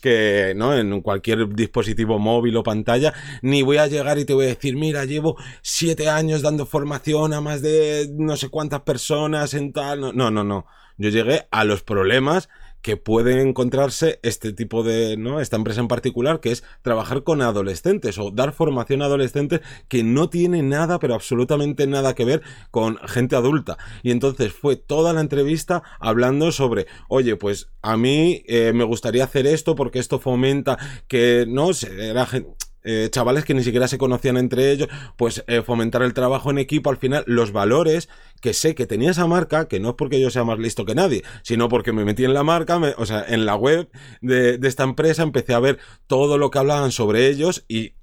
que 0.00 0.52
no 0.54 0.76
en 0.76 1.00
cualquier 1.00 1.48
dispositivo 1.54 2.18
móvil 2.18 2.56
o 2.58 2.62
pantalla, 2.62 3.14
ni 3.40 3.62
voy 3.62 3.78
a 3.78 3.86
llegar 3.86 4.18
y 4.18 4.26
te 4.26 4.34
voy 4.34 4.44
a 4.44 4.48
decir, 4.48 4.76
mira, 4.76 5.06
llevo 5.06 5.36
siete 5.62 6.08
años 6.10 6.42
dando 6.42 6.66
formación 6.66 7.32
a 7.32 7.40
más 7.40 7.62
de 7.62 8.10
no 8.12 8.36
sé 8.36 8.50
cuántas 8.50 8.82
personas 8.82 9.54
en 9.54 9.72
tal. 9.72 10.14
No, 10.14 10.30
no, 10.30 10.44
no. 10.44 10.66
Yo 10.98 11.08
llegué 11.08 11.46
a 11.50 11.64
los 11.64 11.82
problemas 11.82 12.48
que 12.84 12.98
puede 12.98 13.40
encontrarse 13.40 14.20
este 14.22 14.52
tipo 14.52 14.82
de, 14.82 15.16
¿no? 15.16 15.40
Esta 15.40 15.56
empresa 15.56 15.80
en 15.80 15.88
particular, 15.88 16.40
que 16.40 16.52
es 16.52 16.64
trabajar 16.82 17.22
con 17.22 17.40
adolescentes 17.40 18.18
o 18.18 18.30
dar 18.30 18.52
formación 18.52 19.00
a 19.00 19.06
adolescentes 19.06 19.62
que 19.88 20.04
no 20.04 20.28
tiene 20.28 20.62
nada, 20.62 20.98
pero 20.98 21.14
absolutamente 21.14 21.86
nada 21.86 22.14
que 22.14 22.26
ver 22.26 22.42
con 22.70 22.98
gente 23.08 23.36
adulta. 23.36 23.78
Y 24.02 24.10
entonces 24.10 24.52
fue 24.52 24.76
toda 24.76 25.14
la 25.14 25.22
entrevista 25.22 25.82
hablando 25.98 26.52
sobre, 26.52 26.86
oye, 27.08 27.36
pues 27.36 27.70
a 27.80 27.96
mí 27.96 28.44
eh, 28.48 28.72
me 28.74 28.84
gustaría 28.84 29.24
hacer 29.24 29.46
esto 29.46 29.74
porque 29.74 29.98
esto 29.98 30.18
fomenta 30.18 30.76
que, 31.08 31.46
no, 31.48 31.70
era 31.98 32.26
gente 32.26 32.50
eh, 32.84 33.08
chavales 33.10 33.44
que 33.44 33.54
ni 33.54 33.64
siquiera 33.64 33.88
se 33.88 33.98
conocían 33.98 34.36
entre 34.36 34.70
ellos, 34.70 34.88
pues 35.16 35.44
eh, 35.46 35.62
fomentar 35.62 36.02
el 36.02 36.14
trabajo 36.14 36.50
en 36.50 36.58
equipo, 36.58 36.90
al 36.90 36.96
final 36.96 37.24
los 37.26 37.52
valores 37.52 38.08
que 38.40 38.52
sé 38.52 38.74
que 38.74 38.86
tenía 38.86 39.10
esa 39.10 39.26
marca, 39.26 39.68
que 39.68 39.80
no 39.80 39.90
es 39.90 39.94
porque 39.96 40.20
yo 40.20 40.30
sea 40.30 40.44
más 40.44 40.58
listo 40.58 40.84
que 40.84 40.94
nadie, 40.94 41.24
sino 41.42 41.68
porque 41.68 41.92
me 41.92 42.04
metí 42.04 42.24
en 42.24 42.34
la 42.34 42.42
marca, 42.42 42.80
o 42.98 43.06
sea, 43.06 43.24
en 43.26 43.46
la 43.46 43.56
web 43.56 43.88
de, 44.20 44.58
de 44.58 44.68
esta 44.68 44.84
empresa, 44.84 45.22
empecé 45.22 45.54
a 45.54 45.60
ver 45.60 45.78
todo 46.06 46.38
lo 46.38 46.50
que 46.50 46.58
hablaban 46.58 46.92
sobre 46.92 47.28
ellos 47.28 47.64
y 47.68 47.94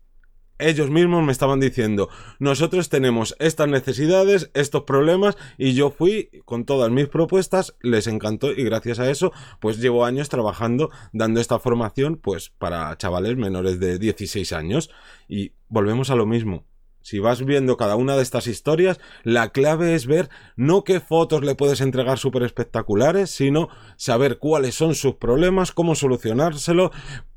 ellos 0.62 0.89
mismos 0.89 1.24
me 1.24 1.32
estaban 1.32 1.60
diciendo, 1.60 2.10
nosotros 2.39 2.89
tenemos 2.89 3.36
estas 3.39 3.67
necesidades, 3.67 4.52
estos 4.54 4.84
problemas, 4.84 5.38
y 5.58 5.74
yo 5.74 5.91
fui 5.91 6.30
con 6.45 6.65
todas 6.65 6.91
mis 6.91 7.08
propuestas, 7.08 7.76
les 7.82 8.08
encantó, 8.08 8.52
y 8.52 8.63
gracias 8.63 9.00
a 9.00 9.10
eso, 9.10 9.32
pues 9.60 9.80
llevo 9.80 10.06
años 10.06 10.30
trabajando, 10.30 10.89
dando 11.13 11.41
esta 11.41 11.60
formación, 11.60 12.17
pues 12.17 12.50
para 12.50 12.97
chavales 12.97 13.38
menores 13.38 13.80
de 13.80 14.00
16 14.00 14.54
años, 14.54 14.89
y 15.28 15.54
volvemos 15.67 16.10
a 16.10 16.15
lo 16.15 16.26
mismo. 16.26 16.65
Si 17.04 17.17
vas 17.19 17.43
viendo 17.43 17.78
cada 17.78 17.95
una 17.95 18.15
de 18.15 18.21
estas 18.21 18.45
historias, 18.45 19.00
la 19.24 19.50
clave 19.50 19.95
es 19.95 20.06
ver 20.06 20.30
no 20.56 20.84
qué 20.84 21.00
fotos 21.00 21.43
le 21.43 21.56
puedes 21.56 21.82
entregar 21.82 22.19
súper 22.19 22.43
espectaculares, 22.43 23.32
sino 23.32 23.69
saber 23.97 24.38
cuáles 24.38 24.76
son 24.76 24.93
sus 24.93 25.15
problemas, 25.15 25.71
cómo 25.71 25.95
solucionárselo, 25.95 26.91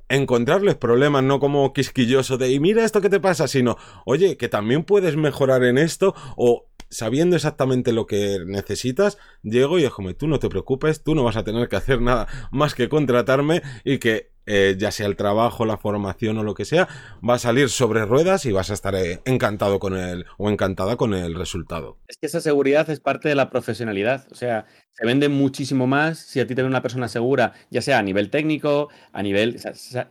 encontrarles 0.08 0.76
problemas, 0.76 1.22
no 1.22 1.40
como 1.40 1.72
quisquilloso 1.72 2.38
de 2.38 2.50
y 2.50 2.60
mira 2.60 2.84
esto 2.84 3.00
que 3.00 3.10
te 3.10 3.20
pasa, 3.20 3.48
sino 3.48 3.76
oye, 4.04 4.36
que 4.36 4.48
también 4.48 4.84
puedes 4.84 5.16
mejorar 5.16 5.64
en 5.64 5.78
esto 5.78 6.14
o 6.36 6.66
sabiendo 6.90 7.34
exactamente 7.34 7.92
lo 7.92 8.06
que 8.06 8.38
necesitas, 8.46 9.18
llego 9.42 9.78
y 9.78 9.84
es 9.84 9.90
como 9.90 10.14
tú 10.14 10.28
no 10.28 10.38
te 10.38 10.48
preocupes, 10.48 11.02
tú 11.02 11.14
no 11.14 11.24
vas 11.24 11.36
a 11.36 11.44
tener 11.44 11.68
que 11.68 11.76
hacer 11.76 12.00
nada 12.00 12.28
más 12.52 12.74
que 12.74 12.88
contratarme 12.88 13.62
y 13.84 13.98
que 13.98 14.33
eh, 14.46 14.76
ya 14.78 14.90
sea 14.90 15.06
el 15.06 15.16
trabajo, 15.16 15.64
la 15.64 15.76
formación 15.76 16.38
o 16.38 16.42
lo 16.42 16.54
que 16.54 16.64
sea, 16.64 16.88
va 17.28 17.34
a 17.34 17.38
salir 17.38 17.68
sobre 17.68 18.04
ruedas 18.04 18.46
y 18.46 18.52
vas 18.52 18.70
a 18.70 18.74
estar 18.74 18.94
eh, 18.94 19.20
encantado 19.24 19.78
con 19.78 19.96
el 19.96 20.26
o 20.38 20.50
encantada 20.50 20.96
con 20.96 21.14
el 21.14 21.34
resultado. 21.34 21.98
Es 22.08 22.16
que 22.16 22.26
esa 22.26 22.40
seguridad 22.40 22.88
es 22.90 23.00
parte 23.00 23.28
de 23.28 23.34
la 23.34 23.50
profesionalidad, 23.50 24.26
o 24.30 24.34
sea, 24.34 24.66
se 24.92 25.06
vende 25.06 25.28
muchísimo 25.28 25.86
más 25.86 26.18
si 26.18 26.40
a 26.40 26.46
ti 26.46 26.54
te 26.54 26.62
ve 26.62 26.68
una 26.68 26.82
persona 26.82 27.08
segura, 27.08 27.52
ya 27.70 27.82
sea 27.82 27.98
a 27.98 28.02
nivel 28.02 28.30
técnico, 28.30 28.88
a 29.12 29.22
nivel 29.22 29.60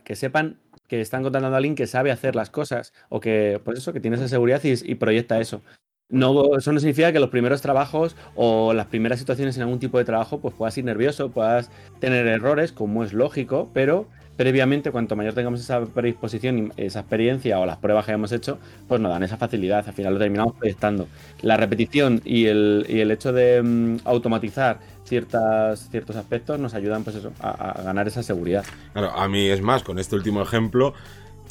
que 0.04 0.16
sepan 0.16 0.60
que 0.88 1.00
están 1.00 1.22
contratando 1.22 1.54
a 1.54 1.58
alguien 1.58 1.74
que 1.74 1.86
sabe 1.86 2.10
hacer 2.10 2.36
las 2.36 2.50
cosas 2.50 2.92
o 3.08 3.18
que, 3.18 3.60
pues 3.64 3.78
eso, 3.78 3.94
que 3.94 4.00
tiene 4.00 4.16
esa 4.16 4.28
seguridad 4.28 4.60
y 4.62 4.94
proyecta 4.96 5.40
eso. 5.40 5.62
No, 6.10 6.56
eso 6.56 6.70
no 6.70 6.80
significa 6.80 7.12
que 7.12 7.18
los 7.18 7.30
primeros 7.30 7.62
trabajos 7.62 8.14
o 8.34 8.74
las 8.74 8.86
primeras 8.86 9.18
situaciones 9.18 9.56
en 9.56 9.62
algún 9.62 9.78
tipo 9.78 9.96
de 9.96 10.04
trabajo 10.04 10.38
pues 10.38 10.54
puedas 10.54 10.76
ir 10.76 10.84
nervioso, 10.84 11.30
puedas 11.30 11.70
tener 11.98 12.26
errores, 12.26 12.72
como 12.72 13.04
es 13.04 13.14
lógico, 13.14 13.70
pero 13.72 14.08
previamente, 14.36 14.90
cuanto 14.90 15.16
mayor 15.16 15.34
tengamos 15.34 15.60
esa 15.60 15.84
predisposición, 15.84 16.72
esa 16.76 17.00
experiencia 17.00 17.58
o 17.60 17.66
las 17.66 17.78
pruebas 17.78 18.06
que 18.06 18.12
hemos 18.12 18.32
hecho, 18.32 18.58
pues 18.88 19.00
nos 19.00 19.10
dan 19.10 19.22
esa 19.22 19.36
facilidad. 19.36 19.84
Al 19.86 19.94
final 19.94 20.14
lo 20.14 20.18
terminamos 20.18 20.54
proyectando. 20.54 21.08
La 21.42 21.56
repetición 21.56 22.20
y 22.24 22.46
el, 22.46 22.86
y 22.88 23.00
el 23.00 23.10
hecho 23.10 23.32
de 23.32 23.62
mm, 23.62 23.98
automatizar 24.04 24.80
ciertas, 25.04 25.88
ciertos 25.90 26.16
aspectos 26.16 26.58
nos 26.58 26.74
ayudan 26.74 27.04
pues 27.04 27.16
eso, 27.16 27.32
a, 27.40 27.82
ganar 27.82 28.08
esa 28.08 28.22
seguridad. 28.22 28.64
Claro, 28.92 29.10
a 29.10 29.28
mí 29.28 29.48
es 29.48 29.60
más, 29.60 29.82
con 29.82 29.98
este 29.98 30.16
último 30.16 30.42
ejemplo, 30.42 30.94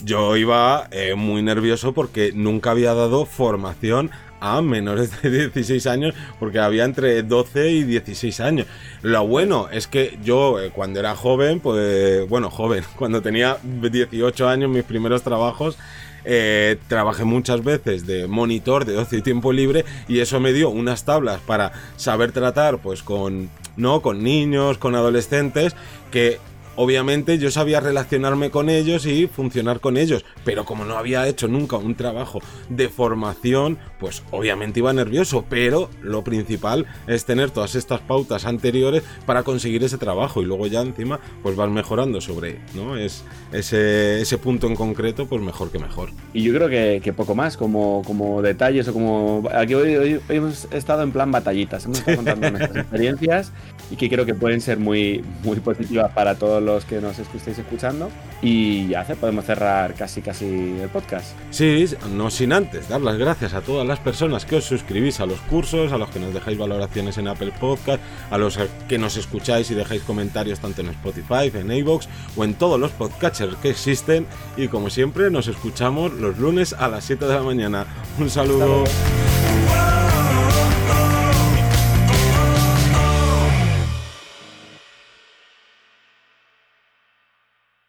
yo 0.03 0.35
iba 0.35 0.87
eh, 0.91 1.15
muy 1.15 1.41
nervioso 1.41 1.93
porque 1.93 2.31
nunca 2.33 2.71
había 2.71 2.93
dado 2.93 3.25
formación 3.25 4.11
a 4.43 4.61
menores 4.61 5.21
de 5.21 5.29
16 5.49 5.87
años 5.87 6.13
porque 6.37 6.59
había 6.59 6.83
entre 6.83 7.23
12 7.23 7.71
y 7.71 7.83
16 7.83 8.39
años. 8.41 8.67
Lo 9.01 9.25
bueno 9.25 9.69
es 9.71 9.87
que 9.87 10.19
yo 10.23 10.59
eh, 10.59 10.69
cuando 10.69 10.99
era 10.99 11.15
joven, 11.15 11.61
pues 11.61 12.27
bueno, 12.27 12.51
joven, 12.51 12.83
cuando 12.97 13.21
tenía 13.21 13.57
18 13.63 14.47
años, 14.47 14.69
mis 14.69 14.83
primeros 14.83 15.23
trabajos, 15.23 15.77
eh, 16.25 16.77
trabajé 16.87 17.23
muchas 17.23 17.63
veces 17.63 18.05
de 18.05 18.27
monitor 18.27 18.85
de 18.85 18.97
ocio 18.97 19.17
y 19.17 19.21
tiempo 19.21 19.51
libre 19.51 19.83
y 20.07 20.19
eso 20.19 20.39
me 20.39 20.53
dio 20.53 20.69
unas 20.69 21.03
tablas 21.03 21.41
para 21.41 21.73
saber 21.97 22.31
tratar 22.31 22.77
pues 22.77 23.03
con 23.03 23.49
no 23.75 24.01
con 24.01 24.23
niños 24.23 24.77
con 24.77 24.95
adolescentes 24.95 25.75
que 26.11 26.39
Obviamente 26.75 27.37
yo 27.37 27.51
sabía 27.51 27.79
relacionarme 27.79 28.49
con 28.49 28.69
ellos 28.69 29.05
y 29.05 29.27
funcionar 29.27 29.79
con 29.79 29.97
ellos, 29.97 30.25
pero 30.43 30.65
como 30.65 30.85
no 30.85 30.97
había 30.97 31.27
hecho 31.27 31.47
nunca 31.47 31.77
un 31.77 31.95
trabajo 31.95 32.39
de 32.69 32.89
formación, 32.89 33.77
pues 33.99 34.23
obviamente 34.31 34.79
iba 34.79 34.91
nervioso, 34.91 35.45
pero 35.49 35.89
lo 36.01 36.23
principal 36.23 36.85
es 37.07 37.25
tener 37.25 37.51
todas 37.51 37.75
estas 37.75 38.01
pautas 38.01 38.45
anteriores 38.45 39.03
para 39.25 39.43
conseguir 39.43 39.83
ese 39.83 39.97
trabajo 39.97 40.41
y 40.41 40.45
luego 40.45 40.67
ya 40.67 40.81
encima 40.81 41.19
pues 41.43 41.55
vas 41.55 41.69
mejorando 41.69 42.21
sobre, 42.21 42.59
¿no? 42.73 42.97
Es 42.97 43.23
ese, 43.51 44.21
ese 44.21 44.37
punto 44.37 44.67
en 44.67 44.75
concreto, 44.75 45.27
pues 45.27 45.41
mejor 45.41 45.71
que 45.71 45.79
mejor. 45.79 46.09
Y 46.33 46.41
yo 46.41 46.53
creo 46.53 46.69
que, 46.69 47.13
poco 47.13 47.35
más, 47.35 47.57
como, 47.57 48.01
como 48.05 48.41
detalles 48.41 48.87
o 48.87 48.93
como... 48.93 49.47
Aquí 49.53 49.75
hoy, 49.75 50.19
hemos 50.29 50.67
estado 50.71 51.03
en 51.03 51.11
plan 51.11 51.31
batallitas, 51.31 51.85
hemos 51.85 51.99
estado 51.99 52.17
contando 52.17 52.49
nuestras 52.51 52.77
experiencias 52.77 53.51
y 53.91 53.95
que 53.95 54.09
creo 54.09 54.25
que 54.25 54.33
pueden 54.33 54.61
ser 54.61 54.79
muy, 54.79 55.23
muy 55.43 55.59
positivas 55.59 56.11
para 56.13 56.35
todos 56.35 56.62
los 56.63 56.85
que 56.85 57.01
nos 57.01 57.19
estéis 57.19 57.59
escuchando. 57.59 58.09
Y 58.41 58.87
ya 58.87 59.03
podemos 59.15 59.45
cerrar 59.45 59.93
casi 59.93 60.21
casi 60.21 60.45
el 60.45 60.89
podcast. 60.89 61.35
Sí, 61.51 61.85
no 62.11 62.29
sin 62.29 62.53
antes 62.53 62.89
dar 62.89 63.01
las 63.01 63.17
gracias 63.17 63.53
a 63.53 63.61
todas 63.61 63.87
las 63.87 63.99
personas 63.99 64.45
que 64.45 64.57
os 64.57 64.65
suscribís 64.65 65.19
a 65.19 65.25
los 65.25 65.39
cursos, 65.41 65.91
a 65.91 65.97
los 65.97 66.09
que 66.09 66.19
nos 66.19 66.33
dejáis 66.33 66.57
valoraciones 66.57 67.17
en 67.17 67.27
Apple 67.27 67.53
Podcast, 67.59 68.01
a 68.29 68.37
los 68.37 68.57
que 68.87 68.97
nos 68.97 69.17
escucháis 69.17 69.69
y 69.71 69.75
dejáis 69.75 70.03
comentarios 70.03 70.59
tanto 70.59 70.81
en 70.81 70.89
Spotify, 70.89 71.51
en 71.53 71.71
iVoox 71.71 72.07
o 72.35 72.43
en 72.43 72.53
todos 72.55 72.79
los 72.79 72.91
podcatchers 72.91 73.55
que 73.57 73.69
existen. 73.69 74.25
Y 74.57 74.67
como 74.67 74.89
siempre, 74.89 75.29
nos 75.29 75.47
escuchamos 75.47 76.13
los 76.13 76.37
lunes 76.37 76.73
a 76.73 76.87
las 76.87 77.03
7 77.05 77.25
de 77.25 77.33
la 77.33 77.43
mañana. 77.43 77.85
Un 78.19 78.29
saludo. 78.29 78.83